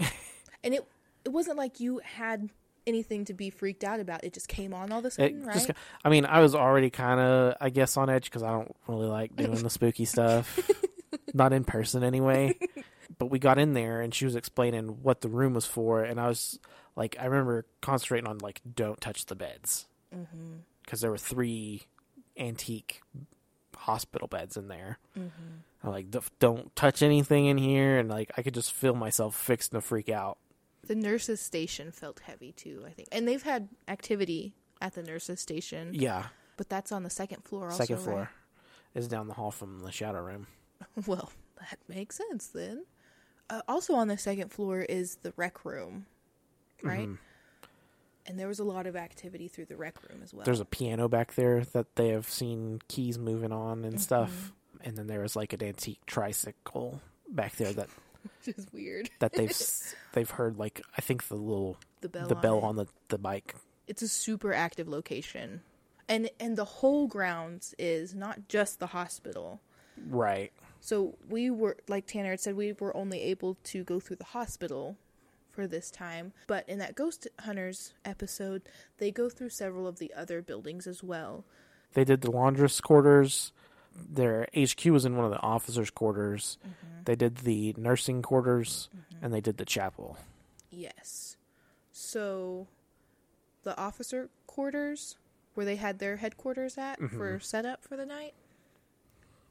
And 0.64 0.74
it 0.74 0.87
it 1.24 1.30
wasn't 1.30 1.56
like 1.56 1.80
you 1.80 2.00
had 2.04 2.50
anything 2.88 3.24
to 3.27 3.35
be 3.35 3.51
freaked 3.51 3.85
out 3.85 4.01
about. 4.01 4.24
It 4.24 4.33
just 4.33 4.48
came 4.48 4.74
on 4.74 4.90
all 4.90 4.98
of 5.01 5.05
a 5.05 5.09
It 5.09 5.12
sudden, 5.12 5.44
right? 5.44 5.55
just, 5.55 5.70
I 6.05 6.09
mean, 6.09 6.24
I 6.24 6.40
was 6.40 6.55
already 6.55 6.90
kind 6.90 7.20
of, 7.20 7.55
I 7.61 7.70
guess, 7.70 7.96
on 7.96 8.11
edge 8.11 8.24
because 8.24 8.42
I 8.42 8.51
don't 8.51 8.74
really 8.87 9.07
like 9.07 9.37
doing 9.37 9.62
the 9.62 9.70
spooky 9.70 10.05
stuff. 10.07 10.59
Not 11.35 11.53
in 11.53 11.64
person, 11.64 12.03
anyway. 12.03 12.59
But 13.18 13.27
we 13.27 13.38
got 13.38 13.59
in 13.59 13.72
there, 13.74 14.01
and 14.01 14.14
she 14.14 14.24
was 14.24 14.37
explaining 14.37 15.03
what 15.03 15.20
the 15.20 15.29
room 15.29 15.55
was 15.55 15.66
for, 15.66 16.03
and 16.03 16.20
I 16.20 16.29
was 16.29 16.59
like, 16.96 17.16
I 17.18 17.27
remember 17.27 17.66
concentrating 17.81 18.29
on 18.29 18.38
like, 18.38 18.61
don't 18.74 19.01
touch 19.01 19.27
the 19.27 19.35
beds, 19.35 19.87
mm-hmm. 20.14 20.59
because 20.85 21.01
there 21.01 21.11
were 21.11 21.18
three 21.18 21.83
antique 22.38 23.01
hospital 23.77 24.29
beds 24.29 24.57
in 24.57 24.68
there. 24.68 24.98
Mm-hmm. 25.18 25.87
I'm 25.87 25.90
like, 25.90 26.11
"D- 26.11 26.18
don't 26.38 26.74
touch 26.77 27.03
anything 27.03 27.46
in 27.46 27.59
here, 27.59 27.98
and 27.98 28.09
like, 28.09 28.31
I 28.37 28.42
could 28.42 28.55
just 28.55 28.72
feel 28.72 28.94
myself 28.94 29.35
fixing 29.37 29.77
to 29.77 29.81
freak 29.81 30.09
out. 30.09 30.38
The 30.86 30.94
nurses' 30.94 31.40
station 31.40 31.90
felt 31.92 32.20
heavy 32.20 32.52
too, 32.52 32.84
I 32.86 32.90
think. 32.90 33.08
And 33.12 33.26
they've 33.28 33.42
had 33.42 33.68
activity 33.88 34.54
at 34.80 34.94
the 34.94 35.02
nurses' 35.02 35.40
station, 35.40 35.90
Yeah, 35.92 36.26
but 36.56 36.68
that's 36.68 36.92
on 36.92 37.02
the 37.02 37.10
second 37.10 37.42
floor 37.44 37.64
also. 37.66 37.78
second 37.78 37.96
right? 37.96 38.04
floor 38.04 38.30
is 38.94 39.08
down 39.08 39.28
the 39.28 39.34
hall 39.34 39.50
from 39.50 39.80
the 39.80 39.92
shadow 39.92 40.20
room. 40.22 40.46
Well, 41.06 41.30
that 41.58 41.78
makes 41.88 42.16
sense 42.16 42.46
then. 42.48 42.84
Uh, 43.50 43.62
also 43.66 43.94
on 43.94 44.08
the 44.08 44.16
second 44.18 44.50
floor 44.52 44.80
is 44.80 45.16
the 45.22 45.32
rec 45.36 45.64
room, 45.64 46.06
right? 46.82 47.08
Mm-hmm. 47.08 47.14
And 48.26 48.38
there 48.38 48.46
was 48.46 48.58
a 48.58 48.64
lot 48.64 48.86
of 48.86 48.94
activity 48.94 49.48
through 49.48 49.64
the 49.66 49.76
rec 49.76 49.96
room 50.08 50.20
as 50.22 50.32
well. 50.34 50.44
There's 50.44 50.60
a 50.60 50.64
piano 50.66 51.08
back 51.08 51.34
there 51.34 51.64
that 51.72 51.96
they 51.96 52.08
have 52.10 52.28
seen 52.28 52.80
keys 52.88 53.18
moving 53.18 53.52
on 53.52 53.78
Mm-hmm. 53.78 53.86
and 53.86 54.00
stuff. 54.00 54.52
And 54.82 54.96
then 54.96 55.06
there 55.08 55.22
was 55.22 55.34
like 55.34 55.52
an 55.54 55.62
antique 55.62 56.04
tricycle 56.06 57.00
back 57.28 57.56
there 57.56 57.72
that, 57.72 57.88
which 58.48 58.58
is 58.58 58.66
weird. 58.72 59.11
that 59.20 59.32
they've 59.32 59.50
s- 59.62 59.94
they've 60.12 60.30
heard 60.30 60.56
like 60.56 60.82
I 60.96 61.00
think 61.00 61.28
the 61.28 61.37
little 61.37 61.76
The 62.00 62.08
bell. 62.08 62.28
the 62.28 62.34
on 62.37 62.42
bell 62.42 62.58
it. 62.58 62.64
on 62.64 62.76
the 62.76 62.87
the 63.08 63.18
bike. 63.18 63.54
It's 63.87 64.02
a 64.02 64.08
super 64.08 64.52
active 64.52 64.88
location, 64.88 65.62
and 66.08 66.28
and 66.40 66.56
the 66.56 66.64
whole 66.64 67.06
grounds 67.06 67.74
is 67.78 68.14
not 68.14 68.48
just 68.48 68.78
the 68.80 68.88
hospital. 68.88 69.61
Right. 70.08 70.52
So 70.80 71.16
we 71.28 71.50
were, 71.50 71.76
like 71.88 72.06
Tanner 72.06 72.30
had 72.30 72.38
said, 72.40 72.54
we 72.54 72.72
were 72.72 72.96
only 72.96 73.20
able 73.22 73.56
to 73.64 73.82
go 73.82 73.98
through 73.98 74.16
the 74.16 74.24
hospital 74.26 74.96
for 75.50 75.66
this 75.66 75.90
time. 75.90 76.32
But 76.46 76.68
in 76.68 76.78
that 76.78 76.94
Ghost 76.94 77.26
Hunters 77.40 77.94
episode, 78.04 78.62
they 78.98 79.11
go 79.11 79.28
through 79.28 79.48
several 79.48 79.88
of 79.88 79.98
the 79.98 80.12
other 80.14 80.40
buildings 80.40 80.87
as 80.87 81.02
well. 81.02 81.44
They 81.94 82.04
did 82.04 82.20
the 82.20 82.30
laundress 82.30 82.80
quarters. 82.80 83.50
Their 84.11 84.48
HQ 84.56 84.84
was 84.87 85.04
in 85.04 85.16
one 85.16 85.24
of 85.24 85.30
the 85.30 85.40
officers' 85.40 85.90
quarters. 85.90 86.58
Mm-hmm. 86.61 87.02
They 87.04 87.16
did 87.16 87.38
the 87.38 87.74
nursing 87.78 88.22
quarters 88.22 88.88
and 89.22 89.32
they 89.32 89.40
did 89.40 89.56
the 89.56 89.64
chapel. 89.64 90.18
Yes. 90.70 91.37
So 91.92 92.66
the 93.64 93.78
officer 93.78 94.28
quarters, 94.46 95.16
where 95.54 95.66
they 95.66 95.76
had 95.76 95.98
their 95.98 96.16
headquarters 96.16 96.78
at 96.78 97.00
for 97.11 97.40
setup 97.40 97.82
for 97.82 97.96
the 97.96 98.06
night, 98.06 98.34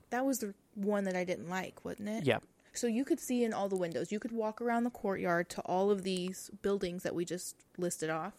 that 0.10 0.26
was 0.26 0.40
the 0.40 0.54
one 0.76 1.04
that 1.04 1.16
I 1.16 1.24
didn't 1.24 1.50
like, 1.50 1.84
wasn't 1.84 2.10
it? 2.10 2.26
Yeah. 2.26 2.40
So 2.74 2.88
you 2.88 3.04
could 3.04 3.20
see 3.20 3.44
in 3.44 3.54
all 3.54 3.68
the 3.68 3.76
windows. 3.76 4.12
You 4.12 4.20
could 4.20 4.32
walk 4.32 4.62
around 4.62 4.84
the 4.84 4.92
courtyard 4.92 5.50
to 5.50 5.62
all 5.62 5.90
of 5.90 6.04
these 6.04 6.52
buildings 6.62 7.04
that 7.04 7.16
we 7.16 7.26
just 7.26 7.56
listed 7.78 8.10
off, 8.10 8.34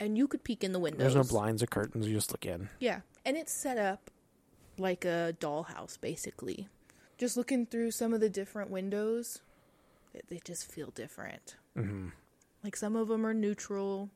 and 0.00 0.16
you 0.16 0.26
could 0.26 0.42
peek 0.42 0.64
in 0.64 0.72
the 0.72 0.80
windows. 0.80 1.12
There's 1.12 1.14
no 1.14 1.22
blinds 1.22 1.62
or 1.62 1.66
curtains. 1.66 2.08
You 2.08 2.14
just 2.14 2.32
look 2.32 2.46
in. 2.46 2.70
Yeah, 2.80 3.00
and 3.24 3.36
it's 3.36 3.52
set 3.52 3.76
up 3.76 4.10
like 4.78 5.04
a 5.04 5.34
dollhouse, 5.40 6.00
basically. 6.00 6.68
Just 7.18 7.36
looking 7.36 7.66
through 7.66 7.90
some 7.92 8.12
of 8.12 8.20
the 8.20 8.28
different 8.28 8.70
windows, 8.70 9.40
they, 10.12 10.20
they 10.28 10.40
just 10.44 10.70
feel 10.70 10.90
different. 10.90 11.56
hmm 11.76 12.08
Like 12.62 12.76
some 12.76 12.96
of 12.96 13.08
them 13.08 13.24
are 13.24 13.34
neutral, 13.34 14.10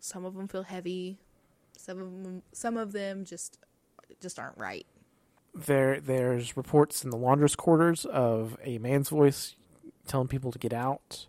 some 0.00 0.24
of 0.24 0.34
them 0.34 0.48
feel 0.48 0.64
heavy, 0.64 1.18
some 1.76 1.98
of 2.00 2.22
them, 2.22 2.42
some 2.52 2.76
of 2.76 2.92
them 2.92 3.24
just 3.24 3.58
just 4.20 4.38
aren't 4.38 4.58
right. 4.58 4.86
There, 5.54 6.00
there's 6.00 6.56
reports 6.56 7.04
in 7.04 7.10
the 7.10 7.16
laundress 7.16 7.56
quarters 7.56 8.04
of 8.04 8.56
a 8.64 8.78
man's 8.78 9.08
voice 9.08 9.56
telling 10.06 10.28
people 10.28 10.52
to 10.52 10.58
get 10.58 10.72
out. 10.72 11.26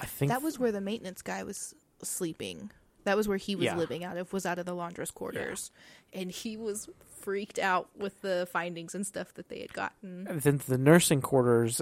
I 0.00 0.04
think 0.06 0.30
That 0.30 0.42
was 0.42 0.58
where 0.58 0.70
the 0.72 0.80
maintenance 0.80 1.22
guy 1.22 1.42
was 1.44 1.74
sleeping. 2.02 2.70
That 3.08 3.16
was 3.16 3.26
where 3.26 3.38
he 3.38 3.56
was 3.56 3.64
Yeah. 3.64 3.76
living 3.78 4.04
out 4.04 4.18
of 4.18 4.34
was 4.34 4.44
out 4.44 4.58
of 4.58 4.66
the 4.66 4.74
laundress 4.74 5.10
quarters, 5.10 5.70
and 6.12 6.30
he 6.30 6.58
was 6.58 6.90
freaked 7.20 7.58
out 7.58 7.88
with 7.96 8.20
the 8.20 8.46
findings 8.52 8.94
and 8.94 9.06
stuff 9.06 9.32
that 9.32 9.48
they 9.48 9.60
had 9.60 9.72
gotten. 9.72 10.24
then 10.24 10.60
the 10.66 10.76
nursing 10.76 11.22
quarters 11.22 11.80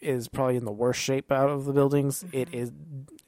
is 0.00 0.26
probably 0.26 0.56
in 0.56 0.64
the 0.64 0.72
worst 0.72 1.00
shape 1.00 1.30
out 1.30 1.48
of 1.48 1.64
the 1.64 1.72
buildings. 1.72 2.24
It 2.32 2.48
mm-hmm. 2.48 2.58
is. 2.58 2.72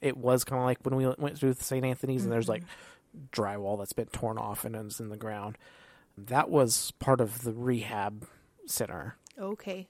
It 0.01 0.17
was 0.17 0.43
kind 0.43 0.59
of 0.59 0.65
like 0.65 0.79
when 0.81 0.97
we 0.97 1.07
went 1.17 1.37
through 1.39 1.53
St. 1.53 1.85
Anthony's, 1.85 2.23
and 2.23 2.33
there's 2.33 2.47
mm-hmm. 2.47 2.65
like 2.65 3.31
drywall 3.31 3.77
that's 3.77 3.93
been 3.93 4.07
torn 4.07 4.37
off 4.37 4.65
and 4.65 4.75
is 4.75 4.99
in 4.99 5.07
the 5.07 5.15
ground. 5.15 5.57
That 6.17 6.49
was 6.49 6.91
part 6.99 7.21
of 7.21 7.43
the 7.43 7.53
rehab 7.53 8.27
center, 8.65 9.15
Okay, 9.39 9.87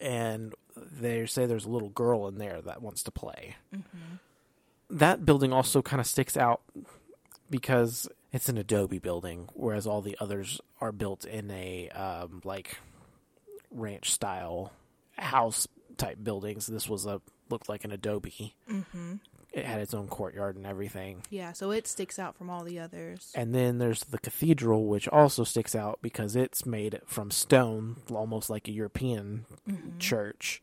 and 0.00 0.52
they 0.76 1.26
say 1.26 1.46
there's 1.46 1.64
a 1.64 1.70
little 1.70 1.90
girl 1.90 2.26
in 2.26 2.38
there 2.38 2.60
that 2.60 2.82
wants 2.82 3.04
to 3.04 3.12
play. 3.12 3.54
Mm-hmm. 3.72 4.16
That 4.92 5.24
building 5.24 5.52
also 5.52 5.82
kind 5.82 6.00
of 6.00 6.06
sticks 6.06 6.36
out 6.36 6.60
because 7.50 8.08
it's 8.30 8.48
an 8.48 8.58
adobe 8.58 8.98
building, 8.98 9.48
whereas 9.54 9.86
all 9.86 10.02
the 10.02 10.16
others 10.20 10.60
are 10.80 10.92
built 10.92 11.24
in 11.24 11.50
a 11.50 11.88
um, 11.90 12.42
like 12.44 12.76
ranch 13.70 14.12
style 14.12 14.72
house 15.16 15.66
type 15.96 16.18
buildings. 16.22 16.66
This 16.66 16.88
was 16.88 17.06
a 17.06 17.20
looked 17.50 17.68
like 17.68 17.84
an 17.84 17.92
adobe. 17.92 18.54
Mm-hmm. 18.70 19.14
It 19.52 19.66
had 19.66 19.80
its 19.80 19.92
own 19.92 20.08
courtyard 20.08 20.56
and 20.56 20.66
everything. 20.66 21.22
yeah, 21.28 21.52
so 21.52 21.72
it 21.72 21.86
sticks 21.86 22.18
out 22.18 22.34
from 22.36 22.48
all 22.48 22.64
the 22.64 22.78
others. 22.78 23.32
And 23.34 23.54
then 23.54 23.76
there's 23.76 24.04
the 24.04 24.18
cathedral, 24.18 24.86
which 24.86 25.06
also 25.08 25.44
sticks 25.44 25.74
out 25.74 25.98
because 26.00 26.34
it's 26.34 26.64
made 26.64 26.98
from 27.06 27.30
stone, 27.30 27.96
almost 28.10 28.48
like 28.48 28.66
a 28.66 28.72
European 28.72 29.44
church. 29.98 30.62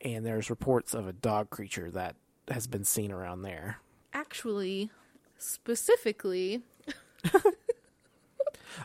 And 0.00 0.26
there's 0.26 0.50
reports 0.50 0.92
of 0.92 1.06
a 1.06 1.12
dog 1.12 1.50
creature 1.50 1.88
that 1.92 2.16
has 2.50 2.66
been 2.66 2.84
seen 2.84 3.12
around 3.12 3.42
there. 3.42 3.78
Actually, 4.12 4.90
specifically, 5.38 6.62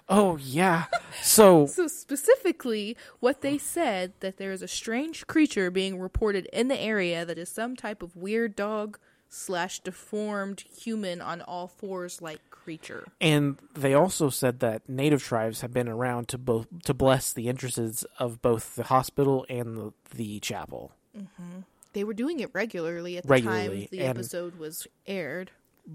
Oh 0.09 0.37
yeah. 0.37 0.85
So 1.21 1.65
so 1.67 1.87
specifically, 1.87 2.95
what 3.19 3.41
they 3.41 3.57
said 3.57 4.13
that 4.19 4.37
there 4.37 4.51
is 4.51 4.61
a 4.61 4.67
strange 4.67 5.27
creature 5.27 5.71
being 5.71 5.99
reported 5.99 6.47
in 6.53 6.67
the 6.67 6.79
area 6.79 7.25
that 7.25 7.37
is 7.37 7.49
some 7.49 7.75
type 7.75 8.01
of 8.01 8.15
weird 8.15 8.55
dog 8.55 8.97
slash 9.29 9.79
deformed 9.79 10.65
human 10.77 11.21
on 11.21 11.41
all 11.41 11.67
fours 11.67 12.21
like 12.21 12.39
creature. 12.49 13.07
And 13.19 13.57
they 13.73 13.93
also 13.93 14.29
said 14.29 14.59
that 14.59 14.87
native 14.87 15.23
tribes 15.23 15.61
have 15.61 15.73
been 15.73 15.87
around 15.87 16.27
to 16.29 16.37
both 16.37 16.67
to 16.85 16.93
bless 16.93 17.33
the 17.33 17.47
entrances 17.47 18.05
of 18.19 18.41
both 18.41 18.75
the 18.75 18.83
hospital 18.83 19.45
and 19.49 19.77
the, 19.77 19.93
the 20.13 20.39
chapel. 20.39 20.91
Mm-hmm. 21.17 21.61
They 21.93 22.03
were 22.03 22.13
doing 22.13 22.39
it 22.39 22.49
regularly 22.53 23.17
at 23.17 23.23
the 23.23 23.29
Regularly, 23.29 23.81
time 23.81 23.87
the 23.91 24.01
episode 24.01 24.57
was 24.57 24.87
aired. 25.05 25.51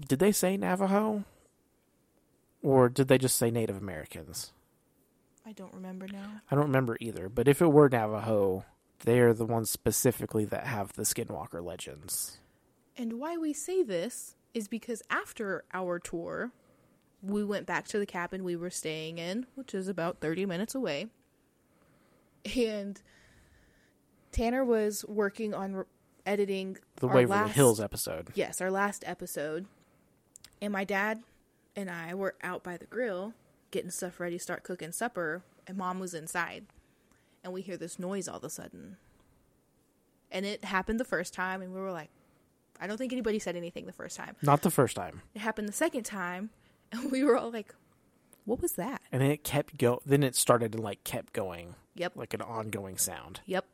Did 0.07 0.19
they 0.19 0.31
say 0.31 0.57
Navajo? 0.57 1.23
Or 2.61 2.89
did 2.89 3.07
they 3.07 3.17
just 3.17 3.37
say 3.37 3.49
Native 3.49 3.77
Americans? 3.77 4.51
I 5.45 5.53
don't 5.53 5.73
remember 5.73 6.07
now. 6.07 6.41
I 6.51 6.55
don't 6.55 6.65
remember 6.65 6.97
either, 6.99 7.29
but 7.29 7.47
if 7.47 7.61
it 7.61 7.71
were 7.71 7.87
Navajo, 7.89 8.65
they 9.05 9.19
are 9.19 9.33
the 9.33 9.45
ones 9.45 9.69
specifically 9.69 10.45
that 10.45 10.65
have 10.65 10.93
the 10.93 11.03
Skinwalker 11.03 11.63
legends. 11.63 12.39
And 12.97 13.13
why 13.13 13.37
we 13.37 13.53
say 13.53 13.83
this 13.83 14.35
is 14.53 14.67
because 14.67 15.01
after 15.09 15.63
our 15.73 15.99
tour, 15.99 16.51
we 17.21 17.43
went 17.45 17.65
back 17.65 17.87
to 17.87 17.99
the 17.99 18.05
cabin 18.05 18.43
we 18.43 18.55
were 18.55 18.69
staying 18.69 19.19
in, 19.19 19.45
which 19.55 19.73
is 19.73 19.87
about 19.87 20.19
30 20.19 20.45
minutes 20.45 20.75
away. 20.75 21.07
And 22.55 23.01
Tanner 24.31 24.63
was 24.63 25.05
working 25.07 25.53
on 25.53 25.75
re- 25.75 25.85
editing 26.25 26.77
The 26.97 27.07
Waverly 27.07 27.25
last, 27.25 27.55
Hills 27.55 27.79
episode. 27.79 28.29
Yes, 28.35 28.61
our 28.61 28.71
last 28.71 29.03
episode. 29.07 29.65
And 30.61 30.73
my 30.73 30.83
dad 30.83 31.23
and 31.75 31.89
I 31.89 32.13
were 32.13 32.35
out 32.41 32.63
by 32.63 32.77
the 32.77 32.85
grill 32.85 33.33
getting 33.71 33.91
stuff 33.91 34.19
ready 34.19 34.37
to 34.37 34.43
start 34.43 34.63
cooking 34.63 34.91
supper, 34.91 35.43
and 35.65 35.77
mom 35.77 35.99
was 35.99 36.13
inside. 36.13 36.65
And 37.43 37.53
we 37.53 37.61
hear 37.61 37.77
this 37.77 37.99
noise 37.99 38.27
all 38.27 38.37
of 38.37 38.43
a 38.43 38.49
sudden. 38.49 38.97
And 40.31 40.45
it 40.45 40.65
happened 40.65 40.99
the 40.99 41.05
first 41.05 41.33
time, 41.33 41.61
and 41.61 41.73
we 41.73 41.79
were 41.79 41.91
like, 41.91 42.09
I 42.79 42.87
don't 42.87 42.97
think 42.97 43.13
anybody 43.13 43.39
said 43.39 43.55
anything 43.55 43.85
the 43.85 43.93
first 43.93 44.17
time. 44.17 44.35
Not 44.41 44.61
the 44.61 44.71
first 44.71 44.95
time. 44.95 45.21
It 45.33 45.39
happened 45.39 45.67
the 45.67 45.73
second 45.73 46.03
time, 46.03 46.49
and 46.91 47.11
we 47.11 47.23
were 47.23 47.37
all 47.37 47.51
like, 47.51 47.73
What 48.45 48.61
was 48.61 48.73
that? 48.73 49.01
And 49.11 49.21
then 49.21 49.31
it 49.31 49.43
kept 49.43 49.77
go 49.77 50.01
then 50.05 50.23
it 50.23 50.35
started 50.35 50.73
to 50.73 50.81
like 50.81 51.03
kept 51.03 51.33
going. 51.33 51.75
Yep. 51.95 52.13
Like 52.15 52.33
an 52.33 52.41
ongoing 52.41 52.97
sound. 52.97 53.41
Yep. 53.45 53.65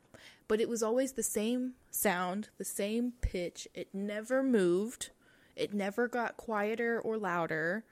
But 0.46 0.60
it 0.60 0.68
was 0.68 0.82
always 0.82 1.12
the 1.12 1.22
same 1.22 1.72
sound, 1.90 2.50
the 2.58 2.64
same 2.64 3.12
pitch. 3.22 3.66
It 3.74 3.88
never 3.94 4.42
moved. 4.42 5.10
It 5.56 5.72
never 5.72 6.06
got 6.08 6.36
quieter 6.36 7.00
or 7.00 7.16
louder. 7.16 7.84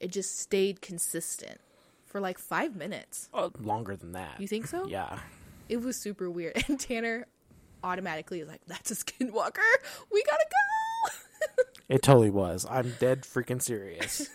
It 0.00 0.10
just 0.10 0.38
stayed 0.38 0.80
consistent 0.80 1.60
for 2.06 2.20
like 2.20 2.38
five 2.38 2.74
minutes. 2.74 3.28
Oh, 3.32 3.52
longer 3.60 3.96
than 3.96 4.12
that. 4.12 4.40
You 4.40 4.48
think 4.48 4.66
so? 4.66 4.86
Yeah. 4.88 5.18
It 5.68 5.80
was 5.82 5.96
super 5.96 6.28
weird. 6.28 6.64
And 6.68 6.80
Tanner 6.80 7.26
automatically 7.84 8.40
is 8.40 8.48
like, 8.48 8.62
That's 8.66 8.90
a 8.90 8.94
skinwalker. 8.96 9.60
We 10.12 10.22
gotta 10.24 10.44
go. 10.50 10.56
It 11.90 12.02
totally 12.02 12.30
was. 12.30 12.64
I'm 12.70 12.94
dead 13.00 13.22
freaking 13.22 13.60
serious. 13.60 14.28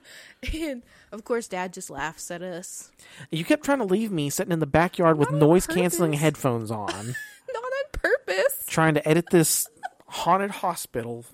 and 0.54 0.82
of 1.12 1.24
course, 1.24 1.46
dad 1.46 1.72
just 1.74 1.90
laughs 1.90 2.30
at 2.30 2.40
us. 2.42 2.90
you 3.30 3.44
kept 3.44 3.64
trying 3.64 3.78
to 3.80 3.84
leave 3.84 4.10
me 4.10 4.30
sitting 4.30 4.50
in 4.52 4.60
the 4.60 4.66
backyard 4.66 5.18
with 5.18 5.30
Not 5.30 5.42
on 5.42 5.48
noise 5.48 5.66
canceling 5.66 6.14
headphones 6.14 6.70
on, 6.70 6.88
Not 6.88 7.62
on 7.64 7.84
purpose. 7.92 8.64
trying 8.66 8.94
to 8.94 9.06
edit 9.06 9.26
this 9.30 9.68
haunted 10.08 10.50
hospital 10.50 11.26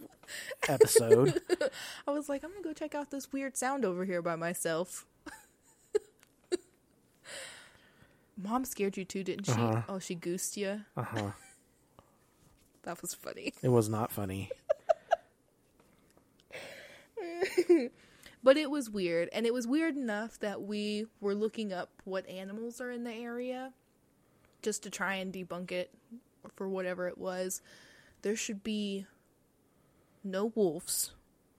episode. 0.68 1.40
I 2.08 2.10
was 2.10 2.28
like, 2.28 2.42
I'm 2.42 2.50
gonna 2.50 2.62
go 2.64 2.72
check 2.72 2.96
out 2.96 3.10
this 3.12 3.32
weird 3.32 3.56
sound 3.56 3.84
over 3.84 4.04
here 4.04 4.20
by 4.20 4.34
myself. 4.34 5.06
Mom 8.36 8.64
scared 8.64 8.96
you 8.96 9.04
too, 9.04 9.24
didn't 9.24 9.46
she? 9.46 9.52
Uh-huh. 9.52 9.82
Oh, 9.88 9.98
she 9.98 10.14
goosed 10.14 10.56
you. 10.56 10.80
Uh 10.96 11.02
huh. 11.02 11.30
That 12.84 13.00
was 13.02 13.12
funny. 13.14 13.52
It 13.62 13.68
was 13.68 13.88
not 13.88 14.12
funny. 14.12 14.50
But 18.42 18.56
it 18.56 18.70
was 18.70 18.88
weird. 18.88 19.28
And 19.32 19.46
it 19.46 19.54
was 19.54 19.66
weird 19.66 19.96
enough 19.96 20.38
that 20.40 20.62
we 20.62 21.06
were 21.20 21.34
looking 21.34 21.72
up 21.72 21.90
what 22.04 22.28
animals 22.28 22.80
are 22.80 22.90
in 22.90 23.04
the 23.04 23.12
area 23.12 23.72
just 24.62 24.82
to 24.84 24.90
try 24.90 25.14
and 25.14 25.32
debunk 25.32 25.72
it 25.72 25.90
for 26.54 26.68
whatever 26.68 27.08
it 27.08 27.18
was. 27.18 27.62
There 28.22 28.36
should 28.36 28.62
be 28.62 29.06
no 30.24 30.46
wolves 30.54 31.12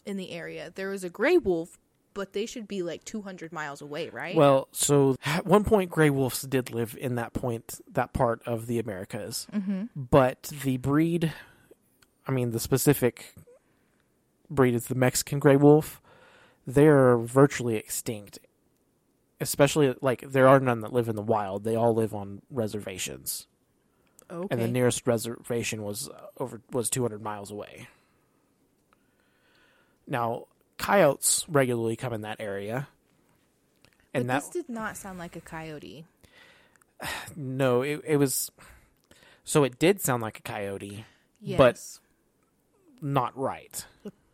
in 0.06 0.18
the 0.18 0.32
area. 0.32 0.72
There 0.74 0.92
is 0.94 1.04
a 1.04 1.10
gray 1.10 1.38
wolf, 1.38 1.78
but 2.14 2.34
they 2.34 2.46
should 2.46 2.68
be 2.68 2.82
like 2.82 3.04
200 3.06 3.54
miles 3.54 3.82
away, 3.82 4.10
right? 4.10 4.36
Well, 4.36 4.68
so 4.72 5.16
at 5.26 5.46
one 5.46 5.64
point, 5.64 5.90
gray 5.90 6.10
wolves 6.10 6.42
did 6.42 6.72
live 6.72 6.98
in 7.00 7.16
that 7.16 7.34
point, 7.34 7.80
that 7.92 8.14
part 8.14 8.42
of 8.46 8.68
the 8.68 8.80
Americas. 8.80 9.48
Mm-hmm. 9.54 9.86
But 9.96 10.44
the 10.64 10.78
breed, 10.78 11.34
I 12.28 12.32
mean, 12.32 12.52
the 12.52 12.60
specific 12.60 13.34
breed 14.50 14.74
is 14.76 14.86
the 14.88 14.96
Mexican 14.96 15.40
gray 15.40 15.56
wolf. 15.56 16.02
They're 16.68 17.18
virtually 17.18 17.76
extinct. 17.76 18.40
Especially, 19.42 19.96
like, 20.02 20.22
there 20.32 20.48
are 20.48 20.60
none 20.60 20.82
that 20.82 20.92
live 20.92 21.08
in 21.08 21.16
the 21.16 21.22
wild. 21.22 21.64
They 21.64 21.76
all 21.76 21.94
live 21.96 22.14
on 22.14 22.42
reservations. 22.52 23.48
okay. 24.30 24.48
And 24.52 24.62
the 24.62 24.68
nearest 24.68 25.08
reservation 25.08 25.82
was 25.84 26.10
uh, 26.10 26.14
over 26.38 26.62
was 26.72 26.90
200 26.90 27.22
miles 27.22 27.50
away. 27.50 27.88
Now, 30.08 30.48
coyotes 30.78 31.46
regularly 31.48 31.96
come 31.96 32.14
in 32.14 32.22
that 32.22 32.38
area. 32.40 32.88
but 34.12 34.20
And 34.22 34.30
that 34.30 34.42
this 34.42 34.50
did 34.50 34.70
not 34.70 34.98
sound 34.98 35.20
like 35.20 35.36
a 35.36 35.42
coyote. 35.42 36.06
No, 37.36 37.82
it 37.82 38.02
it 38.06 38.18
was 38.18 38.52
so 39.46 39.64
it 39.64 39.80
did 39.80 40.02
sound 40.02 40.22
like 40.22 40.38
a 40.40 40.42
coyote, 40.42 41.06
Yes. 41.42 41.58
But- 41.58 42.00
not 43.02 43.38
right. 43.38 43.86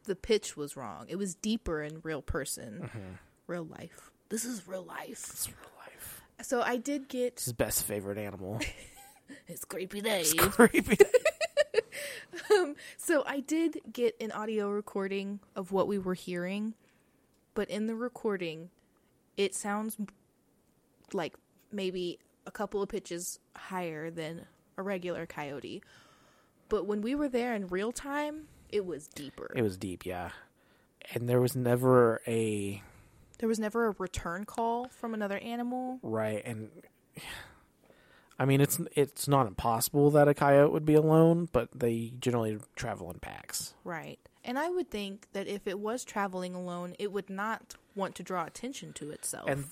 The, 0.06 0.16
pitch 0.16 0.56
was 0.58 0.76
wrong. 0.78 1.06
It 1.10 1.18
was 1.18 1.36
deeper 1.36 1.82
in 1.82 2.00
real 2.04 2.22
person, 2.22 2.82
Mm-hmm. 2.84 3.00
real 3.48 3.66
life. 3.66 4.12
This 4.30 4.46
is 4.46 4.68
real 4.68 4.84
life. 4.84 5.10
It's 5.10 5.48
real 5.48 5.72
life. 5.80 6.22
So 6.42 6.62
I 6.62 6.78
did 6.78 7.08
get 7.08 7.40
his 7.44 7.54
best 7.54 7.84
favorite 7.84 8.18
animal. 8.18 8.60
it's 9.48 9.64
creepy 9.66 10.02
Dave. 10.02 10.26
It's 10.34 10.34
creepy. 10.56 10.98
So 12.98 13.24
I 13.26 13.40
did 13.40 13.80
get 13.94 14.16
an 14.20 14.32
audio 14.32 14.70
recording 14.70 15.40
of 15.56 15.72
what 15.72 15.88
we 15.88 15.98
were 15.98 16.14
hearing, 16.16 16.74
but 17.54 17.70
in 17.70 17.86
the 17.88 17.96
recording, 17.96 18.70
it 19.38 19.54
sounds 19.56 19.96
like 21.14 21.36
maybe 21.72 22.20
a 22.46 22.52
couple 22.52 22.82
of 22.82 22.90
pitches 22.90 23.40
higher 23.56 24.10
than 24.12 24.46
a 24.78 24.82
regular 24.84 25.26
coyote. 25.26 25.82
But 26.68 26.86
when 26.88 27.02
we 27.02 27.16
were 27.16 27.30
there 27.30 27.54
in 27.56 27.68
real 27.68 27.92
time, 27.92 28.48
it 28.70 28.86
was 28.86 29.08
deeper. 29.08 29.52
It 29.56 29.62
was 29.62 29.78
deep, 29.78 30.06
yeah. 30.06 30.30
And 31.14 31.30
there 31.30 31.40
was 31.42 31.56
never 31.56 32.22
a 32.28 32.82
there 33.40 33.50
was 33.50 33.60
never 33.60 33.88
a 33.88 33.96
return 34.00 34.46
call 34.46 34.88
from 34.90 35.14
another 35.14 35.38
animal. 35.38 36.00
right 36.02 36.42
and 36.46 36.70
I 38.40 38.46
mean 38.46 38.60
it's 38.60 38.80
it's 38.96 39.28
not 39.28 39.48
impossible 39.48 40.12
that 40.12 40.28
a 40.28 40.34
coyote 40.34 40.72
would 40.72 40.86
be 40.86 40.96
alone, 40.96 41.48
but 41.52 41.70
they 41.74 42.12
generally 42.20 42.58
travel 42.76 43.10
in 43.12 43.20
packs. 43.20 43.74
Right. 43.84 44.20
And 44.44 44.60
I 44.60 44.70
would 44.70 44.92
think 44.92 45.28
that 45.34 45.48
if 45.48 45.68
it 45.68 45.80
was 45.80 46.04
traveling 46.04 46.54
alone, 46.54 46.96
it 47.00 47.12
would 47.12 47.30
not 47.30 47.76
want 47.96 48.14
to 48.16 48.24
draw 48.24 48.46
attention 48.46 48.94
to 48.94 49.12
itself. 49.12 49.50
And 49.50 49.66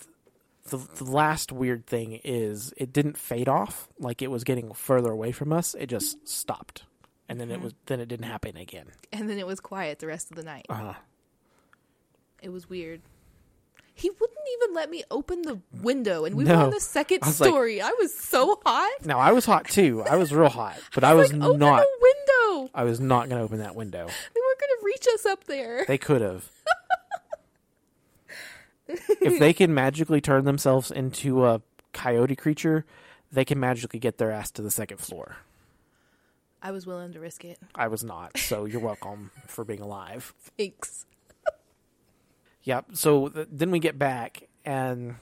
the 0.69 0.77
the 0.77 1.03
last 1.03 1.51
weird 1.51 1.85
thing 1.85 2.21
is 2.23 2.73
it 2.77 2.93
didn't 2.93 3.17
fade 3.17 3.49
off 3.49 3.89
like 3.99 4.21
it 4.21 4.31
was 4.31 4.43
getting 4.45 4.71
further 4.73 5.11
away 5.11 5.31
from 5.33 5.51
us. 5.51 5.75
It 5.75 5.87
just 5.87 6.25
stopped. 6.27 6.83
And 7.29 7.39
then 7.39 7.49
it 7.51 7.61
was 7.61 7.73
then 7.85 7.99
it 7.99 8.07
didn't 8.07 8.25
happen 8.25 8.57
again. 8.57 8.87
and 9.11 9.29
then 9.29 9.37
it 9.39 9.47
was 9.47 9.59
quiet 9.59 9.99
the 9.99 10.07
rest 10.07 10.29
of 10.31 10.37
the 10.37 10.43
night. 10.43 10.65
Uh-huh. 10.69 10.93
It 12.41 12.49
was 12.49 12.69
weird. 12.69 13.01
He 13.95 14.09
wouldn't 14.09 14.39
even 14.61 14.75
let 14.75 14.89
me 14.89 15.03
open 15.11 15.43
the 15.43 15.59
window, 15.81 16.25
and 16.25 16.35
we 16.35 16.43
No. 16.43 16.57
were 16.57 16.63
on 16.63 16.69
the 16.71 16.79
second 16.79 17.19
I 17.21 17.27
was 17.27 17.39
like- 17.39 17.47
story. 17.49 17.79
I 17.81 17.91
was 17.99 18.13
so 18.13 18.59
hot. 18.65 19.05
No, 19.05 19.19
I 19.19 19.31
was 19.31 19.45
hot 19.45 19.67
too. 19.69 20.03
I 20.09 20.15
was 20.17 20.33
real 20.33 20.49
hot, 20.49 20.77
but 20.95 21.03
I 21.03 21.13
was 21.13 21.31
like, 21.31 21.41
open 21.41 21.59
not. 21.59 21.81
the 21.81 21.87
window. 22.01 22.71
I 22.73 22.83
was 22.83 22.99
not 22.99 23.29
going 23.29 23.37
to 23.39 23.43
open 23.45 23.59
that 23.59 23.75
window. 23.75 24.05
They 24.07 24.41
weren't 24.41 24.59
going 24.59 24.79
to 24.79 24.85
reach 24.85 25.05
us 25.13 25.25
up 25.25 25.43
there. 25.45 25.85
They 25.87 25.97
could 25.99 26.21
have. 26.21 26.49
if 28.87 29.39
they 29.39 29.53
can 29.53 29.73
magically 29.73 30.21
turn 30.21 30.45
themselves 30.45 30.91
into 30.91 31.45
a 31.45 31.61
coyote 31.93 32.35
creature, 32.35 32.85
they 33.31 33.45
can 33.45 33.59
magically 33.59 33.99
get 33.99 34.17
their 34.17 34.31
ass 34.31 34.51
to 34.51 34.61
the 34.61 34.71
second 34.71 34.97
floor. 34.99 35.37
I 36.63 36.71
was 36.71 36.87
willing 36.87 37.11
to 37.11 37.19
risk 37.19 37.43
it. 37.43 37.59
I 37.75 37.89
was 37.89 38.03
not, 38.03 38.37
so 38.37 38.63
you're 38.65 38.79
welcome 38.91 39.31
for 39.47 39.65
being 39.65 39.81
alive. 39.81 40.33
Thanks. 40.57 41.05
Yep. 42.63 42.85
So 42.93 43.27
th- 43.27 43.49
then 43.51 43.69
we 43.69 43.79
get 43.79 43.99
back 43.99 44.47
and 44.63 45.15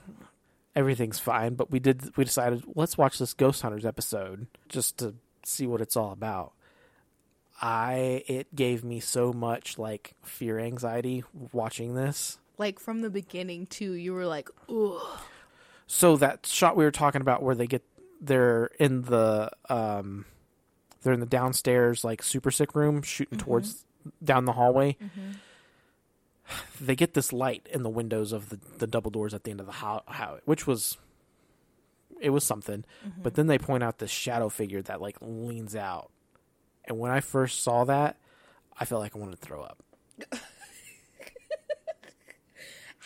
everything's 0.76 1.18
fine, 1.18 1.54
but 1.54 1.72
we 1.72 1.80
did 1.80 2.16
we 2.16 2.24
decided 2.24 2.62
let's 2.76 2.96
watch 2.96 3.18
this 3.18 3.34
Ghost 3.34 3.62
Hunters 3.62 3.84
episode 3.84 4.46
just 4.68 4.98
to 4.98 5.16
see 5.44 5.66
what 5.66 5.80
it's 5.80 5.96
all 5.96 6.12
about. 6.12 6.52
I 7.60 8.22
it 8.28 8.54
gave 8.54 8.84
me 8.84 9.00
so 9.00 9.32
much 9.32 9.78
like 9.78 10.14
fear 10.22 10.60
anxiety 10.60 11.24
watching 11.52 11.94
this. 11.94 12.38
Like 12.58 12.78
from 12.78 13.00
the 13.00 13.10
beginning 13.10 13.66
too, 13.66 13.92
you 13.92 14.12
were 14.14 14.26
like, 14.26 14.48
"Ugh." 14.68 15.00
So 15.88 16.16
that 16.18 16.46
shot 16.46 16.76
we 16.76 16.84
were 16.84 16.92
talking 16.92 17.20
about 17.20 17.42
where 17.42 17.56
they 17.56 17.66
get 17.66 17.82
they're 18.20 18.66
in 18.78 19.02
the 19.02 19.50
um 19.68 20.26
they're 21.02 21.12
in 21.12 21.20
the 21.20 21.26
downstairs 21.26 22.04
like 22.04 22.22
super 22.22 22.50
sick 22.50 22.74
room 22.74 23.02
shooting 23.02 23.38
mm-hmm. 23.38 23.46
towards 23.46 23.84
down 24.22 24.44
the 24.44 24.52
hallway. 24.52 24.96
Mm-hmm. 25.02 25.32
They 26.80 26.96
get 26.96 27.14
this 27.14 27.32
light 27.32 27.68
in 27.72 27.82
the 27.82 27.88
windows 27.88 28.32
of 28.32 28.48
the, 28.48 28.58
the 28.78 28.86
double 28.86 29.10
doors 29.10 29.32
at 29.32 29.44
the 29.44 29.50
end 29.50 29.60
of 29.60 29.66
the 29.66 29.72
how, 29.72 30.02
how 30.06 30.38
which 30.44 30.66
was 30.66 30.98
it 32.20 32.30
was 32.30 32.44
something. 32.44 32.84
Mm-hmm. 33.06 33.22
But 33.22 33.34
then 33.34 33.46
they 33.46 33.58
point 33.58 33.82
out 33.82 33.98
this 33.98 34.10
shadow 34.10 34.48
figure 34.48 34.82
that 34.82 35.00
like 35.00 35.16
leans 35.20 35.76
out. 35.76 36.10
And 36.84 36.98
when 36.98 37.10
I 37.10 37.20
first 37.20 37.62
saw 37.62 37.84
that, 37.84 38.16
I 38.78 38.84
felt 38.84 39.00
like 39.00 39.14
I 39.14 39.18
wanted 39.18 39.40
to 39.40 39.46
throw 39.46 39.62
up. 39.62 39.82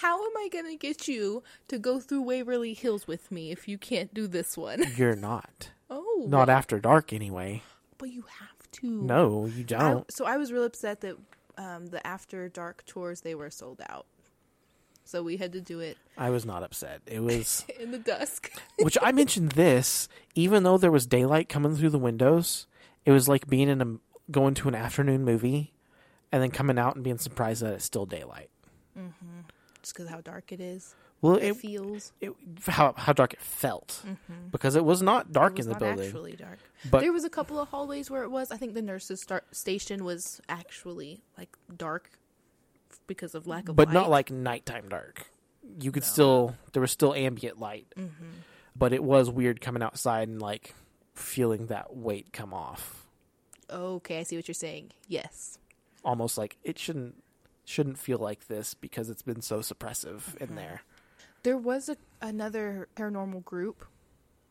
How 0.00 0.22
am 0.22 0.36
I 0.36 0.48
going 0.52 0.66
to 0.66 0.76
get 0.76 1.08
you 1.08 1.42
to 1.68 1.78
go 1.78 2.00
through 2.00 2.20
Waverly 2.22 2.74
Hills 2.74 3.06
with 3.06 3.32
me 3.32 3.50
if 3.50 3.66
you 3.66 3.78
can't 3.78 4.12
do 4.12 4.26
this 4.26 4.56
one? 4.56 4.84
You're 4.96 5.16
not. 5.16 5.70
Oh, 5.88 6.24
Not 6.26 6.48
after 6.48 6.80
dark 6.80 7.12
anyway. 7.12 7.62
But 7.98 8.10
you 8.10 8.24
have 8.40 8.70
to. 8.72 8.86
No, 8.86 9.46
you 9.46 9.64
don't. 9.64 10.10
so 10.12 10.24
I 10.24 10.36
was 10.36 10.52
real 10.52 10.64
upset 10.64 11.00
that 11.02 11.16
um, 11.58 11.86
the 11.86 12.04
after 12.06 12.48
dark 12.48 12.84
tours 12.86 13.22
they 13.22 13.34
were 13.34 13.50
sold 13.50 13.80
out. 13.88 14.06
So 15.04 15.22
we 15.22 15.36
had 15.36 15.52
to 15.52 15.60
do 15.60 15.78
it 15.78 15.98
I 16.18 16.30
was 16.30 16.44
not 16.44 16.62
upset. 16.62 17.02
It 17.06 17.20
was 17.20 17.64
in 17.80 17.90
the 17.92 17.98
dusk. 17.98 18.50
which 18.80 18.98
I 19.00 19.12
mentioned 19.12 19.52
this, 19.52 20.08
even 20.34 20.62
though 20.62 20.78
there 20.78 20.90
was 20.90 21.06
daylight 21.06 21.48
coming 21.48 21.76
through 21.76 21.90
the 21.90 21.98
windows, 21.98 22.66
it 23.04 23.12
was 23.12 23.28
like 23.28 23.46
being 23.46 23.68
in 23.68 23.80
a 23.80 23.96
going 24.30 24.54
to 24.54 24.68
an 24.68 24.74
afternoon 24.74 25.24
movie 25.24 25.72
and 26.32 26.42
then 26.42 26.50
coming 26.50 26.78
out 26.78 26.96
and 26.96 27.04
being 27.04 27.18
surprised 27.18 27.62
that 27.62 27.74
it's 27.74 27.84
still 27.84 28.06
daylight. 28.06 28.50
Mm-hmm. 28.98 29.40
Just 29.82 29.94
because 29.94 30.10
how 30.10 30.20
dark 30.20 30.50
it 30.52 30.60
is. 30.60 30.94
Well, 31.26 31.36
It, 31.36 31.56
feels. 31.56 32.12
it 32.20 32.32
how 32.66 32.92
how 32.96 33.12
dark 33.12 33.32
it 33.34 33.40
felt 33.40 34.02
because 34.50 34.76
it 34.76 34.84
was 34.84 35.02
not 35.02 35.32
dark 35.32 35.56
was 35.56 35.66
in 35.66 35.72
the 35.72 35.74
not 35.74 35.80
building. 35.80 36.06
actually 36.06 36.32
dark. 36.36 36.58
But 36.90 37.00
there 37.00 37.12
was 37.12 37.24
a 37.24 37.30
couple 37.30 37.58
of 37.58 37.68
hallways 37.68 38.10
where 38.10 38.22
it 38.22 38.30
was. 38.30 38.50
I 38.50 38.56
think 38.56 38.74
the 38.74 38.82
nurses' 38.82 39.20
start 39.20 39.44
station 39.54 40.04
was 40.04 40.40
actually 40.48 41.22
like 41.38 41.56
dark 41.76 42.10
because 43.06 43.34
of 43.34 43.46
lack 43.46 43.68
of 43.68 43.76
but 43.76 43.88
light. 43.88 43.94
not 43.94 44.10
like 44.10 44.30
nighttime 44.30 44.88
dark. 44.88 45.26
You 45.80 45.90
could 45.92 46.04
still 46.04 46.54
there 46.72 46.80
was 46.80 46.90
still 46.90 47.12
ambient 47.14 47.58
light, 47.58 47.86
Mm-hmm. 47.98 48.24
but 48.76 48.92
it 48.92 49.02
was 49.02 49.30
weird 49.30 49.60
coming 49.60 49.82
outside 49.82 50.28
and 50.28 50.40
like 50.40 50.74
feeling 51.14 51.66
that 51.66 51.96
weight 51.96 52.32
come 52.32 52.52
off. 52.54 53.06
Okay, 53.70 54.20
I 54.20 54.22
see 54.22 54.36
what 54.36 54.46
you're 54.46 54.54
saying. 54.54 54.92
Yes. 55.08 55.58
Almost 56.04 56.38
like 56.38 56.56
it 56.62 56.78
shouldn't 56.78 57.22
shouldn't 57.64 57.98
feel 57.98 58.18
like 58.18 58.46
this 58.46 58.74
because 58.74 59.10
it's 59.10 59.22
been 59.22 59.42
so 59.42 59.58
suppressive 59.58 60.20
Mm-hmm. 60.20 60.44
in 60.44 60.54
there. 60.54 60.82
There 61.46 61.56
was 61.56 61.88
a, 61.88 61.96
another 62.20 62.88
paranormal 62.96 63.44
group 63.44 63.86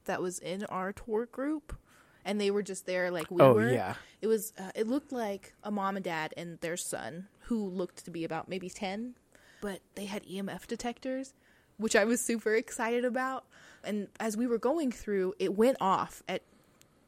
that 0.05 0.21
was 0.21 0.39
in 0.39 0.63
our 0.67 0.93
tour 0.93 1.25
group, 1.25 1.75
and 2.23 2.39
they 2.39 2.49
were 2.49 2.63
just 2.63 2.85
there 2.85 3.11
like 3.11 3.29
we 3.29 3.41
oh 3.41 3.53
were. 3.53 3.69
yeah, 3.69 3.95
It 4.21 4.27
was. 4.27 4.53
Uh, 4.57 4.71
it 4.75 4.87
looked 4.87 5.11
like 5.11 5.53
a 5.61 5.71
mom 5.71 5.97
and 5.97 6.05
dad 6.05 6.33
and 6.37 6.57
their 6.61 6.77
son, 6.77 7.27
who 7.47 7.67
looked 7.67 8.05
to 8.05 8.11
be 8.11 8.23
about 8.23 8.47
maybe 8.47 8.69
ten, 8.69 9.15
but 9.59 9.81
they 9.95 10.05
had 10.05 10.23
EMF 10.23 10.67
detectors, 10.67 11.33
which 11.75 11.97
I 11.97 12.05
was 12.05 12.21
super 12.21 12.55
excited 12.55 13.03
about. 13.03 13.43
And 13.83 14.07
as 14.17 14.37
we 14.37 14.47
were 14.47 14.57
going 14.57 14.89
through, 14.93 15.33
it 15.37 15.53
went 15.53 15.75
off 15.81 16.23
at 16.29 16.43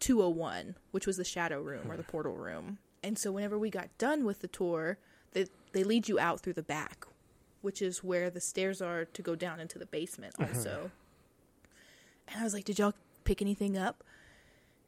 201, 0.01 0.75
which 0.91 1.07
was 1.07 1.15
the 1.15 1.23
shadow 1.23 1.61
room 1.61 1.89
or 1.89 1.95
the 1.95 2.03
portal 2.03 2.35
room. 2.35 2.79
And 3.01 3.17
so 3.17 3.31
whenever 3.31 3.57
we 3.57 3.69
got 3.69 3.87
done 3.97 4.25
with 4.25 4.41
the 4.41 4.49
tour, 4.49 4.97
they 5.31 5.45
they 5.71 5.85
lead 5.85 6.09
you 6.09 6.19
out 6.19 6.41
through 6.41 6.53
the 6.53 6.61
back, 6.61 7.05
which 7.61 7.81
is 7.81 8.03
where 8.03 8.29
the 8.29 8.41
stairs 8.41 8.81
are 8.81 9.05
to 9.05 9.21
go 9.21 9.35
down 9.35 9.59
into 9.59 9.79
the 9.79 9.85
basement 9.85 10.35
also. 10.39 10.91
And 12.27 12.41
I 12.41 12.43
was 12.43 12.53
like, 12.53 12.65
"Did 12.65 12.79
y'all 12.79 12.93
pick 13.23 13.41
anything 13.41 13.77
up?" 13.77 14.03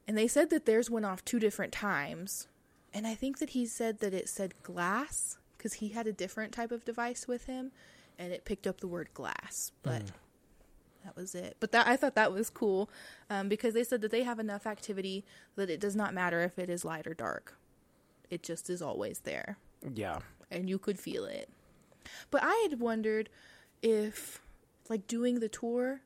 And 0.07 0.17
they 0.17 0.27
said 0.27 0.49
that 0.49 0.65
theirs 0.65 0.89
went 0.89 1.05
off 1.05 1.23
two 1.23 1.39
different 1.39 1.71
times. 1.71 2.47
And 2.93 3.05
I 3.05 3.13
think 3.13 3.37
that 3.37 3.51
he 3.51 3.65
said 3.67 3.99
that 3.99 4.13
it 4.13 4.27
said 4.27 4.55
glass 4.63 5.37
because 5.55 5.73
he 5.73 5.89
had 5.89 6.07
a 6.07 6.11
different 6.11 6.51
type 6.51 6.71
of 6.71 6.83
device 6.83 7.27
with 7.27 7.45
him 7.45 7.71
and 8.17 8.33
it 8.33 8.43
picked 8.43 8.65
up 8.65 8.81
the 8.81 8.87
word 8.87 9.09
glass. 9.13 9.71
But 9.83 10.03
that 11.03 11.15
was 11.15 11.35
it. 11.35 11.57
But 11.59 11.71
that 11.73 11.87
I 11.87 11.95
thought 11.95 12.15
that 12.15 12.31
was 12.31 12.49
cool 12.49 12.89
um, 13.29 13.49
because 13.49 13.73
they 13.73 13.83
said 13.83 14.01
that 14.01 14.09
they 14.09 14.23
have 14.23 14.39
enough 14.39 14.65
activity 14.65 15.23
that 15.55 15.69
it 15.69 15.79
does 15.79 15.95
not 15.95 16.13
matter 16.13 16.41
if 16.41 16.57
it 16.57 16.69
is 16.69 16.83
light 16.83 17.05
or 17.05 17.13
dark. 17.13 17.57
It 18.29 18.41
just 18.41 18.69
is 18.69 18.81
always 18.81 19.19
there 19.19 19.57
yeah. 19.93 20.19
and 20.51 20.69
you 20.69 20.79
could 20.79 20.99
feel 20.99 21.25
it. 21.25 21.49
But 22.31 22.41
I 22.43 22.67
had 22.69 22.79
wondered 22.79 23.29
if, 23.81 24.41
like, 24.89 25.07
doing 25.07 25.39
the 25.39 25.49
tour, 25.49 26.01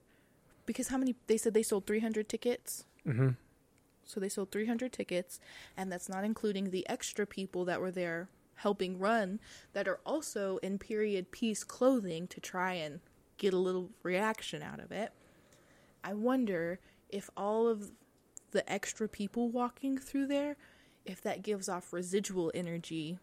because 0.66 0.88
how 0.90 0.98
many? 0.98 1.16
They 1.28 1.38
said 1.38 1.54
they 1.54 1.64
sold 1.64 1.86
300 1.86 2.30
tickets. 2.30 2.86
hmm 3.04 3.30
So 4.06 4.20
they 4.20 4.30
sold 4.30 4.52
300 4.52 4.92
tickets, 4.92 5.40
and 5.76 5.92
that's 5.92 6.10
not 6.10 6.24
including 6.24 6.72
the 6.72 6.88
extra 6.90 7.26
people 7.26 7.66
that 7.66 7.82
were 7.82 7.92
there 7.92 8.30
helping 8.56 9.00
run 9.00 9.40
that 9.74 9.88
are 9.88 10.00
also 10.06 10.58
in 10.58 10.78
period 10.78 11.32
piece 11.32 11.64
clothing 11.64 12.28
to 12.28 12.40
try 12.40 12.74
and 12.74 13.00
get 13.38 13.54
a 13.54 13.58
little 13.58 13.90
reaction 14.04 14.62
out 14.62 14.80
of 14.80 14.92
it. 14.92 15.12
I 16.04 16.14
wonder 16.14 16.80
if 17.10 17.30
all 17.36 17.68
of 17.68 17.92
the 18.52 18.70
extra 18.72 19.10
people 19.10 19.50
walking 19.50 19.98
through 19.98 20.28
there, 20.28 20.56
if 21.06 21.22
that 21.24 21.42
gives 21.42 21.68
off 21.68 21.92
residual 21.92 22.52
energy 22.54 23.18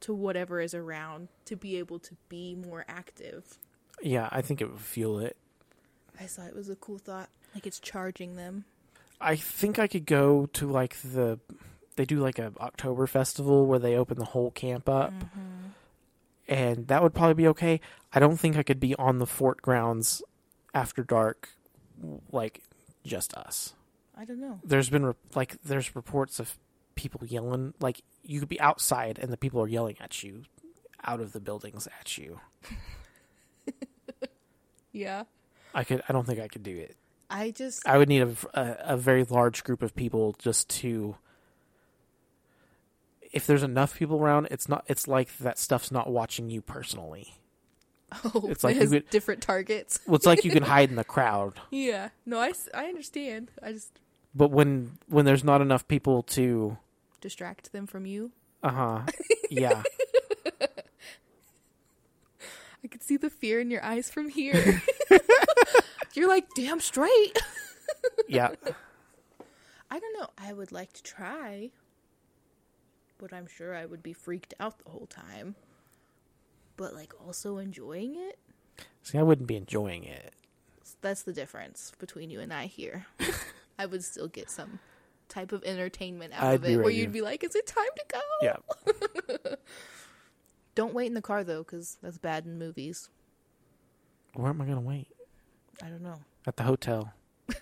to 0.00 0.14
whatever 0.14 0.60
is 0.60 0.74
around 0.74 1.28
to 1.44 1.56
be 1.56 1.76
able 1.76 1.98
to 2.00 2.16
be 2.28 2.54
more 2.54 2.84
active. 2.88 3.58
Yeah, 4.02 4.28
I 4.30 4.42
think 4.42 4.60
it 4.60 4.70
would 4.70 4.80
fuel 4.80 5.18
it. 5.18 5.36
I 6.20 6.24
thought 6.24 6.48
it 6.48 6.56
was 6.56 6.68
a 6.68 6.76
cool 6.76 6.98
thought. 6.98 7.28
Like 7.54 7.66
it's 7.66 7.80
charging 7.80 8.36
them. 8.36 8.64
I 9.20 9.36
think 9.36 9.78
I 9.78 9.86
could 9.86 10.06
go 10.06 10.46
to 10.54 10.70
like 10.70 10.96
the 11.02 11.38
they 11.96 12.04
do 12.04 12.20
like 12.20 12.38
a 12.38 12.52
October 12.60 13.06
festival 13.06 13.66
where 13.66 13.80
they 13.80 13.96
open 13.96 14.18
the 14.18 14.24
whole 14.24 14.50
camp 14.52 14.88
up. 14.88 15.12
Mm-hmm. 15.12 15.66
And 16.48 16.86
that 16.88 17.02
would 17.02 17.12
probably 17.12 17.34
be 17.34 17.48
okay. 17.48 17.80
I 18.12 18.20
don't 18.20 18.38
think 18.38 18.56
I 18.56 18.62
could 18.62 18.80
be 18.80 18.94
on 18.94 19.18
the 19.18 19.26
fort 19.26 19.60
grounds 19.60 20.22
after 20.72 21.02
dark 21.02 21.50
like 22.32 22.62
just 23.04 23.34
us. 23.34 23.74
I 24.16 24.24
don't 24.24 24.40
know. 24.40 24.60
There's 24.64 24.90
been 24.90 25.06
re- 25.06 25.14
like 25.34 25.60
there's 25.62 25.94
reports 25.94 26.40
of 26.40 26.56
people 26.94 27.20
yelling 27.26 27.74
like 27.80 28.02
you 28.28 28.38
could 28.38 28.48
be 28.48 28.60
outside 28.60 29.18
and 29.18 29.32
the 29.32 29.36
people 29.36 29.60
are 29.60 29.66
yelling 29.66 29.96
at 30.00 30.22
you 30.22 30.42
out 31.02 31.20
of 31.20 31.32
the 31.32 31.40
buildings 31.40 31.88
at 32.00 32.16
you. 32.18 32.38
Yeah. 34.92 35.24
I 35.74 35.84
could 35.84 36.02
I 36.08 36.12
don't 36.12 36.26
think 36.26 36.40
I 36.40 36.48
could 36.48 36.62
do 36.62 36.76
it. 36.76 36.96
I 37.30 37.50
just 37.50 37.86
I 37.86 37.98
would 37.98 38.08
need 38.08 38.22
a, 38.22 38.34
a, 38.54 38.76
a 38.94 38.96
very 38.96 39.22
large 39.24 39.62
group 39.64 39.82
of 39.82 39.94
people 39.94 40.34
just 40.38 40.68
to. 40.80 41.16
If 43.30 43.46
there's 43.46 43.62
enough 43.62 43.96
people 43.98 44.18
around, 44.18 44.48
it's 44.50 44.68
not. 44.68 44.84
It's 44.88 45.06
like 45.06 45.36
that 45.38 45.58
stuff's 45.58 45.92
not 45.92 46.10
watching 46.10 46.50
you 46.50 46.62
personally. 46.62 47.34
Oh, 48.24 48.46
It's 48.48 48.64
like 48.64 48.76
it 48.76 48.80
has 48.80 48.90
could- 48.90 49.10
different 49.10 49.42
targets. 49.42 50.00
Well, 50.06 50.16
it's 50.16 50.24
like 50.24 50.42
you 50.42 50.50
can 50.50 50.62
hide 50.74 50.88
in 50.88 50.96
the 50.96 51.04
crowd, 51.04 51.60
Yeah. 51.70 52.08
No, 52.24 52.38
I, 52.38 52.48
s- 52.48 52.70
I 52.72 52.86
understand. 52.86 53.50
I 53.62 53.72
just 53.72 53.92
but 54.34 54.50
when 54.50 54.92
when 55.08 55.26
there's 55.26 55.44
not 55.44 55.60
enough 55.60 55.86
people 55.86 56.22
to, 56.22 56.78
distract 57.20 57.72
them 57.72 57.86
from 57.86 58.06
you. 58.06 58.32
uh 58.62 58.70
huh, 58.70 59.02
yeah, 59.50 59.82
I 62.84 62.88
could 62.88 63.02
see 63.02 63.16
the 63.16 63.30
fear 63.30 63.60
in 63.60 63.70
your 63.70 63.84
eyes 63.84 64.10
from 64.10 64.28
here. 64.28 64.82
You're 66.14 66.28
like, 66.28 66.48
damn 66.54 66.80
straight. 66.80 67.38
yeah, 68.28 68.50
I 69.90 69.98
don't 69.98 70.18
know. 70.18 70.28
I 70.38 70.52
would 70.52 70.72
like 70.72 70.92
to 70.94 71.02
try, 71.02 71.70
but 73.18 73.32
I'm 73.32 73.46
sure 73.46 73.74
I 73.74 73.86
would 73.86 74.02
be 74.02 74.12
freaked 74.12 74.54
out 74.58 74.78
the 74.78 74.90
whole 74.90 75.06
time. 75.06 75.54
But 76.76 76.94
like 76.94 77.12
also 77.24 77.58
enjoying 77.58 78.14
it. 78.16 78.38
See, 79.02 79.18
I 79.18 79.22
wouldn't 79.22 79.48
be 79.48 79.56
enjoying 79.56 80.04
it. 80.04 80.32
That's 81.00 81.22
the 81.22 81.32
difference 81.32 81.92
between 81.98 82.30
you 82.30 82.40
and 82.40 82.52
I 82.52 82.66
here. 82.66 83.06
I 83.78 83.86
would 83.86 84.02
still 84.04 84.28
get 84.28 84.50
some 84.50 84.78
type 85.28 85.52
of 85.52 85.62
entertainment 85.64 86.32
out 86.34 86.42
I'd 86.44 86.54
of 86.56 86.62
be 86.62 86.72
it, 86.74 86.76
where 86.78 86.90
you'd 86.90 87.12
be 87.12 87.20
like, 87.20 87.44
"Is 87.44 87.54
it 87.54 87.66
time 87.66 87.84
to 87.96 88.04
go?" 88.08 88.20
Yeah, 88.42 89.54
Don't 90.74 90.94
wait 90.94 91.06
in 91.06 91.14
the 91.14 91.22
car 91.22 91.44
though, 91.44 91.62
because 91.62 91.98
that's 92.02 92.18
bad 92.18 92.44
in 92.46 92.58
movies. 92.58 93.08
where 94.34 94.50
am 94.50 94.60
I 94.60 94.64
gonna 94.66 94.80
wait? 94.80 95.08
I 95.82 95.88
don't 95.88 96.02
know. 96.02 96.20
At 96.46 96.56
the 96.56 96.62
hotel. 96.64 97.12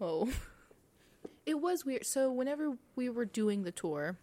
Oh. 0.00 0.28
It 1.44 1.60
was 1.60 1.84
weird. 1.84 2.06
So 2.06 2.30
whenever 2.30 2.76
we 2.94 3.08
were 3.08 3.24
doing 3.24 3.62
the 3.64 3.72
tour, 3.72 4.16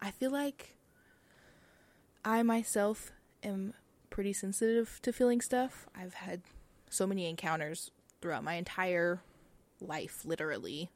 I 0.00 0.10
feel 0.10 0.30
like 0.30 0.76
I 2.24 2.42
myself 2.42 3.12
am 3.42 3.74
pretty 4.10 4.32
sensitive 4.32 4.98
to 5.02 5.12
feeling 5.12 5.40
stuff. 5.40 5.86
I've 5.94 6.14
had 6.14 6.40
so 6.88 7.06
many 7.06 7.28
encounters 7.28 7.90
throughout 8.20 8.44
my 8.44 8.54
entire 8.54 9.20
life, 9.80 10.22
literally, 10.24 10.90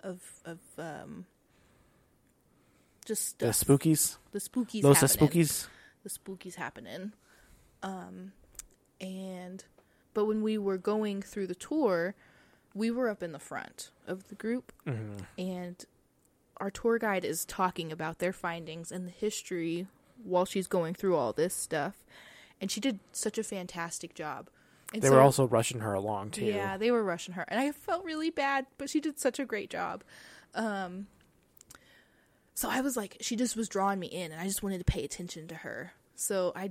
of 0.00 0.20
of 0.44 0.58
um 0.78 1.26
just 3.04 3.38
The 3.38 3.46
spookies. 3.46 4.16
the 4.32 4.38
spookies. 4.38 4.82
Those 4.82 5.00
the 5.00 5.06
happening 5.06 5.28
spookies. 5.30 5.68
the 6.02 6.10
spookies 6.10 6.54
happening. 6.54 7.12
Um, 7.82 8.32
and 9.00 9.64
but 10.14 10.24
when 10.26 10.42
we 10.42 10.56
were 10.58 10.78
going 10.78 11.20
through 11.22 11.48
the 11.48 11.54
tour, 11.54 12.14
we 12.72 12.90
were 12.90 13.08
up 13.10 13.22
in 13.22 13.32
the 13.32 13.38
front 13.38 13.90
of 14.06 14.28
the 14.28 14.34
group, 14.34 14.72
Mm-hmm. 14.86 15.24
and 15.38 15.84
our 16.58 16.70
tour 16.70 16.98
guide 16.98 17.24
is 17.24 17.44
talking 17.44 17.90
about 17.92 18.20
their 18.20 18.32
findings 18.32 18.90
and 18.92 19.06
the 19.06 19.10
history 19.12 19.86
while 20.22 20.44
she's 20.44 20.68
going 20.68 20.94
through 20.94 21.16
all 21.16 21.32
this 21.32 21.52
stuff. 21.54 22.04
And 22.60 22.70
she 22.70 22.80
did 22.80 23.00
such 23.12 23.36
a 23.38 23.42
fantastic 23.42 24.14
job. 24.14 24.48
And 24.94 25.02
They 25.02 25.08
so- 25.08 25.14
were 25.14 25.20
also 25.20 25.46
rushing 25.46 25.80
her 25.80 25.92
along 25.92 26.30
too. 26.30 26.44
Yeah, 26.46 26.76
they 26.78 26.90
were 26.90 27.02
rushing 27.02 27.34
her, 27.34 27.44
and 27.48 27.60
I 27.60 27.72
felt 27.72 28.04
really 28.04 28.30
bad, 28.30 28.66
but 28.78 28.88
she 28.88 29.00
did 29.00 29.18
such 29.18 29.38
a 29.38 29.44
great 29.44 29.68
job. 29.68 30.04
Um, 30.54 31.08
so 32.54 32.70
I 32.70 32.80
was 32.80 32.96
like, 32.96 33.16
she 33.20 33.34
just 33.34 33.56
was 33.56 33.68
drawing 33.68 33.98
me 33.98 34.06
in, 34.06 34.30
and 34.30 34.40
I 34.40 34.44
just 34.44 34.62
wanted 34.62 34.78
to 34.78 34.84
pay 34.84 35.04
attention 35.04 35.48
to 35.48 35.56
her. 35.56 35.92
So 36.14 36.52
I, 36.54 36.70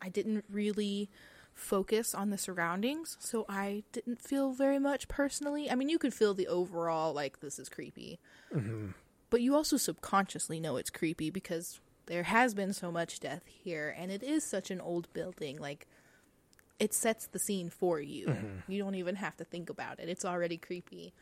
I 0.00 0.08
didn't 0.08 0.44
really 0.50 1.10
focus 1.52 2.14
on 2.14 2.30
the 2.30 2.38
surroundings, 2.38 3.18
so 3.20 3.44
I 3.46 3.82
didn't 3.92 4.22
feel 4.22 4.52
very 4.52 4.78
much 4.78 5.06
personally. 5.08 5.70
I 5.70 5.74
mean, 5.74 5.90
you 5.90 5.98
could 5.98 6.14
feel 6.14 6.32
the 6.32 6.48
overall 6.48 7.12
like 7.12 7.40
this 7.40 7.58
is 7.58 7.68
creepy, 7.68 8.18
but 9.28 9.42
you 9.42 9.54
also 9.54 9.76
subconsciously 9.76 10.58
know 10.58 10.78
it's 10.78 10.88
creepy 10.88 11.28
because 11.28 11.78
there 12.06 12.22
has 12.22 12.54
been 12.54 12.72
so 12.72 12.90
much 12.90 13.20
death 13.20 13.42
here, 13.46 13.94
and 13.98 14.10
it 14.10 14.22
is 14.22 14.42
such 14.42 14.70
an 14.70 14.80
old 14.80 15.12
building, 15.12 15.58
like 15.58 15.86
it 16.80 16.94
sets 16.94 17.26
the 17.28 17.38
scene 17.38 17.70
for 17.70 18.00
you. 18.00 18.26
Mm-hmm. 18.26 18.72
You 18.72 18.82
don't 18.82 18.94
even 18.94 19.16
have 19.16 19.36
to 19.36 19.44
think 19.44 19.70
about 19.70 20.00
it. 20.00 20.08
It's 20.08 20.24
already 20.24 20.56
creepy. 20.56 21.12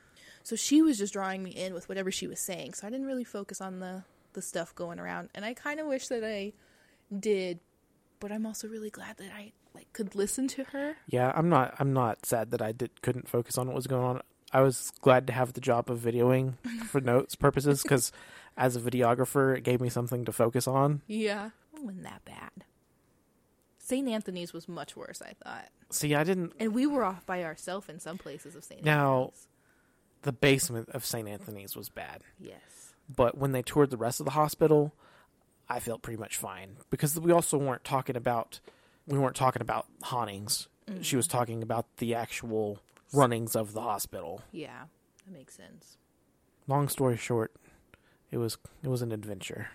So 0.44 0.57
she 0.57 0.81
was 0.81 0.97
just 0.97 1.12
drawing 1.12 1.42
me 1.42 1.51
in 1.51 1.75
with 1.75 1.88
whatever 1.88 2.11
she 2.11 2.27
was 2.27 2.40
saying. 2.40 2.75
So 2.75 2.87
I 2.87 2.90
didn't 2.90 3.07
really 3.07 3.25
focus 3.25 3.61
on 3.61 3.81
the 3.81 4.05
the 4.35 4.42
stuff 4.42 4.75
going 4.75 5.01
around. 5.01 5.31
And 5.35 5.44
I 5.44 5.55
kind 5.55 5.81
of 5.81 5.87
wish 5.87 6.09
that 6.09 6.25
I 6.25 6.53
did, 7.16 7.59
but 8.21 8.31
I'm 8.31 8.47
also 8.47 8.68
really 8.68 8.90
glad 8.90 9.16
that 9.16 9.33
I 9.35 9.53
like 9.75 9.92
could 9.92 10.14
listen 10.14 10.49
to 10.49 10.64
her. 10.64 10.97
Yeah, 11.07 11.33
I'm 11.35 11.49
not. 11.49 11.75
I'm 11.79 11.92
not 11.92 12.25
sad 12.25 12.51
that 12.53 12.62
I 12.62 12.73
did 12.73 13.03
couldn't 13.03 13.29
focus 13.29 13.59
on 13.59 13.66
what 13.66 13.77
was 13.77 13.87
going 13.87 14.05
on. 14.05 14.21
I 14.53 14.61
was 14.62 14.92
glad 15.03 15.27
to 15.27 15.33
have 15.33 15.53
the 15.53 15.61
job 15.61 15.90
of 15.90 15.99
videoing 15.99 16.55
for 16.87 17.01
notes 17.01 17.35
purposes 17.35 17.83
because, 17.83 18.12
as 18.57 18.77
a 18.77 18.81
videographer, 18.81 19.57
it 19.57 19.64
gave 19.64 19.81
me 19.81 19.88
something 19.88 20.25
to 20.25 20.33
focus 20.33 20.66
on. 20.66 21.03
Yeah, 21.07 21.51
it 21.75 21.83
wasn't 21.83 22.05
that 22.05 22.25
bad. 22.25 22.64
St. 23.88 24.07
Anthony's 24.07 24.53
was 24.53 24.68
much 24.68 24.96
worse, 24.96 25.22
I 25.22 25.33
thought. 25.42 25.70
See, 25.90 26.14
I 26.14 26.22
didn't. 26.22 26.53
And 26.61 26.74
we 26.74 26.87
were 26.87 27.05
off 27.05 27.24
by 27.24 27.42
ourselves 27.42 27.88
in 27.88 27.98
some 28.01 28.18
places 28.18 28.55
of 28.55 28.62
St. 28.62 28.85
Now- 28.85 29.33
The 30.22 30.33
basement 30.33 30.90
of 30.90 31.07
St. 31.07 31.27
Anthony's 31.27 31.74
was 31.74 31.88
bad, 31.88 32.22
Yes. 32.38 32.94
but 33.09 33.38
when 33.38 33.53
they 33.53 33.62
toured 33.62 33.88
the 33.88 33.96
rest 33.96 34.20
of 34.20 34.27
the 34.27 34.33
hospital, 34.33 34.92
I 35.70 35.81
felt 35.81 36.03
pretty 36.03 36.18
much 36.18 36.37
fine 36.37 36.77
because 36.90 37.18
we 37.18 37.33
also 37.33 37.57
weren't 37.57 37.85
talking 37.85 38.16
about 38.16 38.61
we 39.07 39.18
weren't 39.18 39.37
talking 39.37 39.62
about 39.62 39.87
hauntings. 40.03 40.68
She 41.01 41.16
was 41.16 41.27
mm-hmm. 41.27 41.38
talking 41.38 41.62
about 41.62 41.87
the 41.96 42.14
actual 42.14 42.81
runnings 43.12 43.57
of 43.57 43.72
the 43.72 43.81
hospital. 43.81 44.42
Yeah, 44.53 44.85
that 45.24 45.33
makes 45.33 45.55
sense. 45.55 45.96
Long 46.66 46.88
story 46.88 47.16
short, 47.16 47.55
it 48.31 48.38
was 48.38 48.59
it 48.83 48.88
was 48.88 49.03
an 49.03 49.12
adventure. 49.12 49.68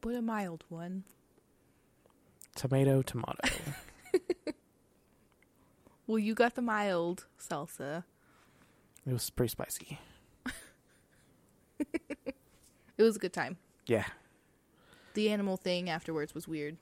But 0.00 0.14
a 0.14 0.22
mild 0.22 0.64
one. 0.68 1.04
Tomato, 2.54 3.02
tomato. 3.02 3.48
Well, 6.06 6.18
you 6.18 6.34
got 6.34 6.56
the 6.56 6.62
mild 6.62 7.26
salsa. 7.38 8.02
it 9.06 9.12
was 9.12 9.30
pretty 9.30 9.50
spicy. 9.50 9.98
It 12.98 13.02
was 13.02 13.16
a 13.16 13.18
good 13.20 13.32
time. 13.32 13.56
Yeah. 13.86 14.04
The 15.14 15.30
animal 15.30 15.56
thing 15.56 15.88
afterwards 15.88 16.34
was 16.34 16.46
weird. 16.46 16.76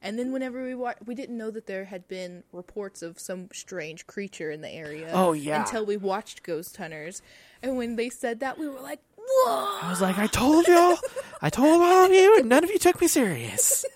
And 0.00 0.18
then 0.18 0.32
whenever 0.32 0.62
we 0.64 0.74
wa- 0.74 0.94
we 1.04 1.14
didn't 1.14 1.36
know 1.36 1.50
that 1.50 1.66
there 1.66 1.84
had 1.86 2.08
been 2.08 2.42
reports 2.52 3.02
of 3.02 3.18
some 3.18 3.48
strange 3.52 4.06
creature 4.06 4.50
in 4.50 4.62
the 4.62 4.70
area. 4.70 5.10
Oh, 5.12 5.32
yeah. 5.34 5.60
Until 5.60 5.84
we 5.84 5.98
watched 5.98 6.42
Ghost 6.42 6.76
Hunters, 6.78 7.20
and 7.62 7.76
when 7.76 7.96
they 7.96 8.08
said 8.08 8.40
that, 8.40 8.58
we 8.58 8.66
were 8.66 8.80
like, 8.80 9.00
"Whoa!" 9.18 9.78
I 9.82 9.90
was 9.90 10.00
like, 10.00 10.16
I 10.18 10.26
told 10.26 10.66
y'all, 10.66 10.96
I 11.42 11.50
told 11.50 11.82
all 11.82 12.06
of 12.06 12.12
you, 12.12 12.38
and 12.38 12.48
none 12.48 12.64
of 12.64 12.70
you 12.70 12.78
took 12.78 12.98
me 13.00 13.08
serious. 13.08 13.84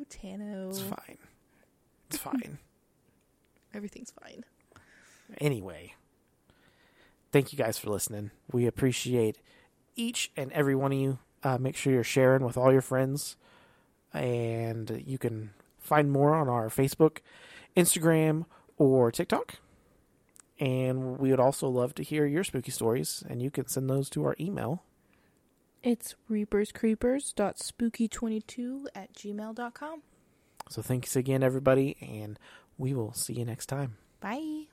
Oh, 0.00 0.04
Tano, 0.08 0.70
It's 0.70 0.80
fine. 0.80 1.18
It's 2.08 2.16
fine. 2.18 2.58
everything's 3.74 4.10
fine. 4.10 4.44
Anyway, 5.40 5.94
thank 7.30 7.52
you 7.52 7.58
guys 7.58 7.78
for 7.78 7.90
listening. 7.90 8.30
We 8.50 8.66
appreciate 8.66 9.38
each 9.94 10.30
and 10.36 10.50
every 10.52 10.74
one 10.74 10.92
of 10.92 10.98
you. 10.98 11.18
Uh, 11.44 11.58
make 11.58 11.76
sure 11.76 11.92
you're 11.92 12.02
sharing 12.04 12.44
with 12.44 12.56
all 12.56 12.72
your 12.72 12.80
friends. 12.82 13.36
And 14.12 15.02
you 15.06 15.18
can 15.18 15.50
find 15.78 16.10
more 16.10 16.34
on 16.34 16.48
our 16.48 16.68
Facebook, 16.68 17.18
Instagram, 17.76 18.46
or 18.76 19.12
TikTok. 19.12 19.54
And 20.58 21.18
we 21.18 21.30
would 21.30 21.40
also 21.40 21.68
love 21.68 21.94
to 21.94 22.02
hear 22.02 22.26
your 22.26 22.44
spooky 22.44 22.70
stories, 22.72 23.22
and 23.28 23.40
you 23.40 23.50
can 23.50 23.66
send 23.68 23.88
those 23.88 24.10
to 24.10 24.24
our 24.24 24.34
email. 24.38 24.82
It's 25.82 26.14
reaperscreepers.spooky22 26.30 28.84
at 28.94 29.12
gmail.com. 29.14 30.02
So 30.68 30.82
thanks 30.82 31.16
again, 31.16 31.42
everybody, 31.42 31.96
and 32.00 32.38
we 32.78 32.94
will 32.94 33.12
see 33.12 33.32
you 33.34 33.44
next 33.44 33.66
time. 33.66 33.96
Bye. 34.20 34.69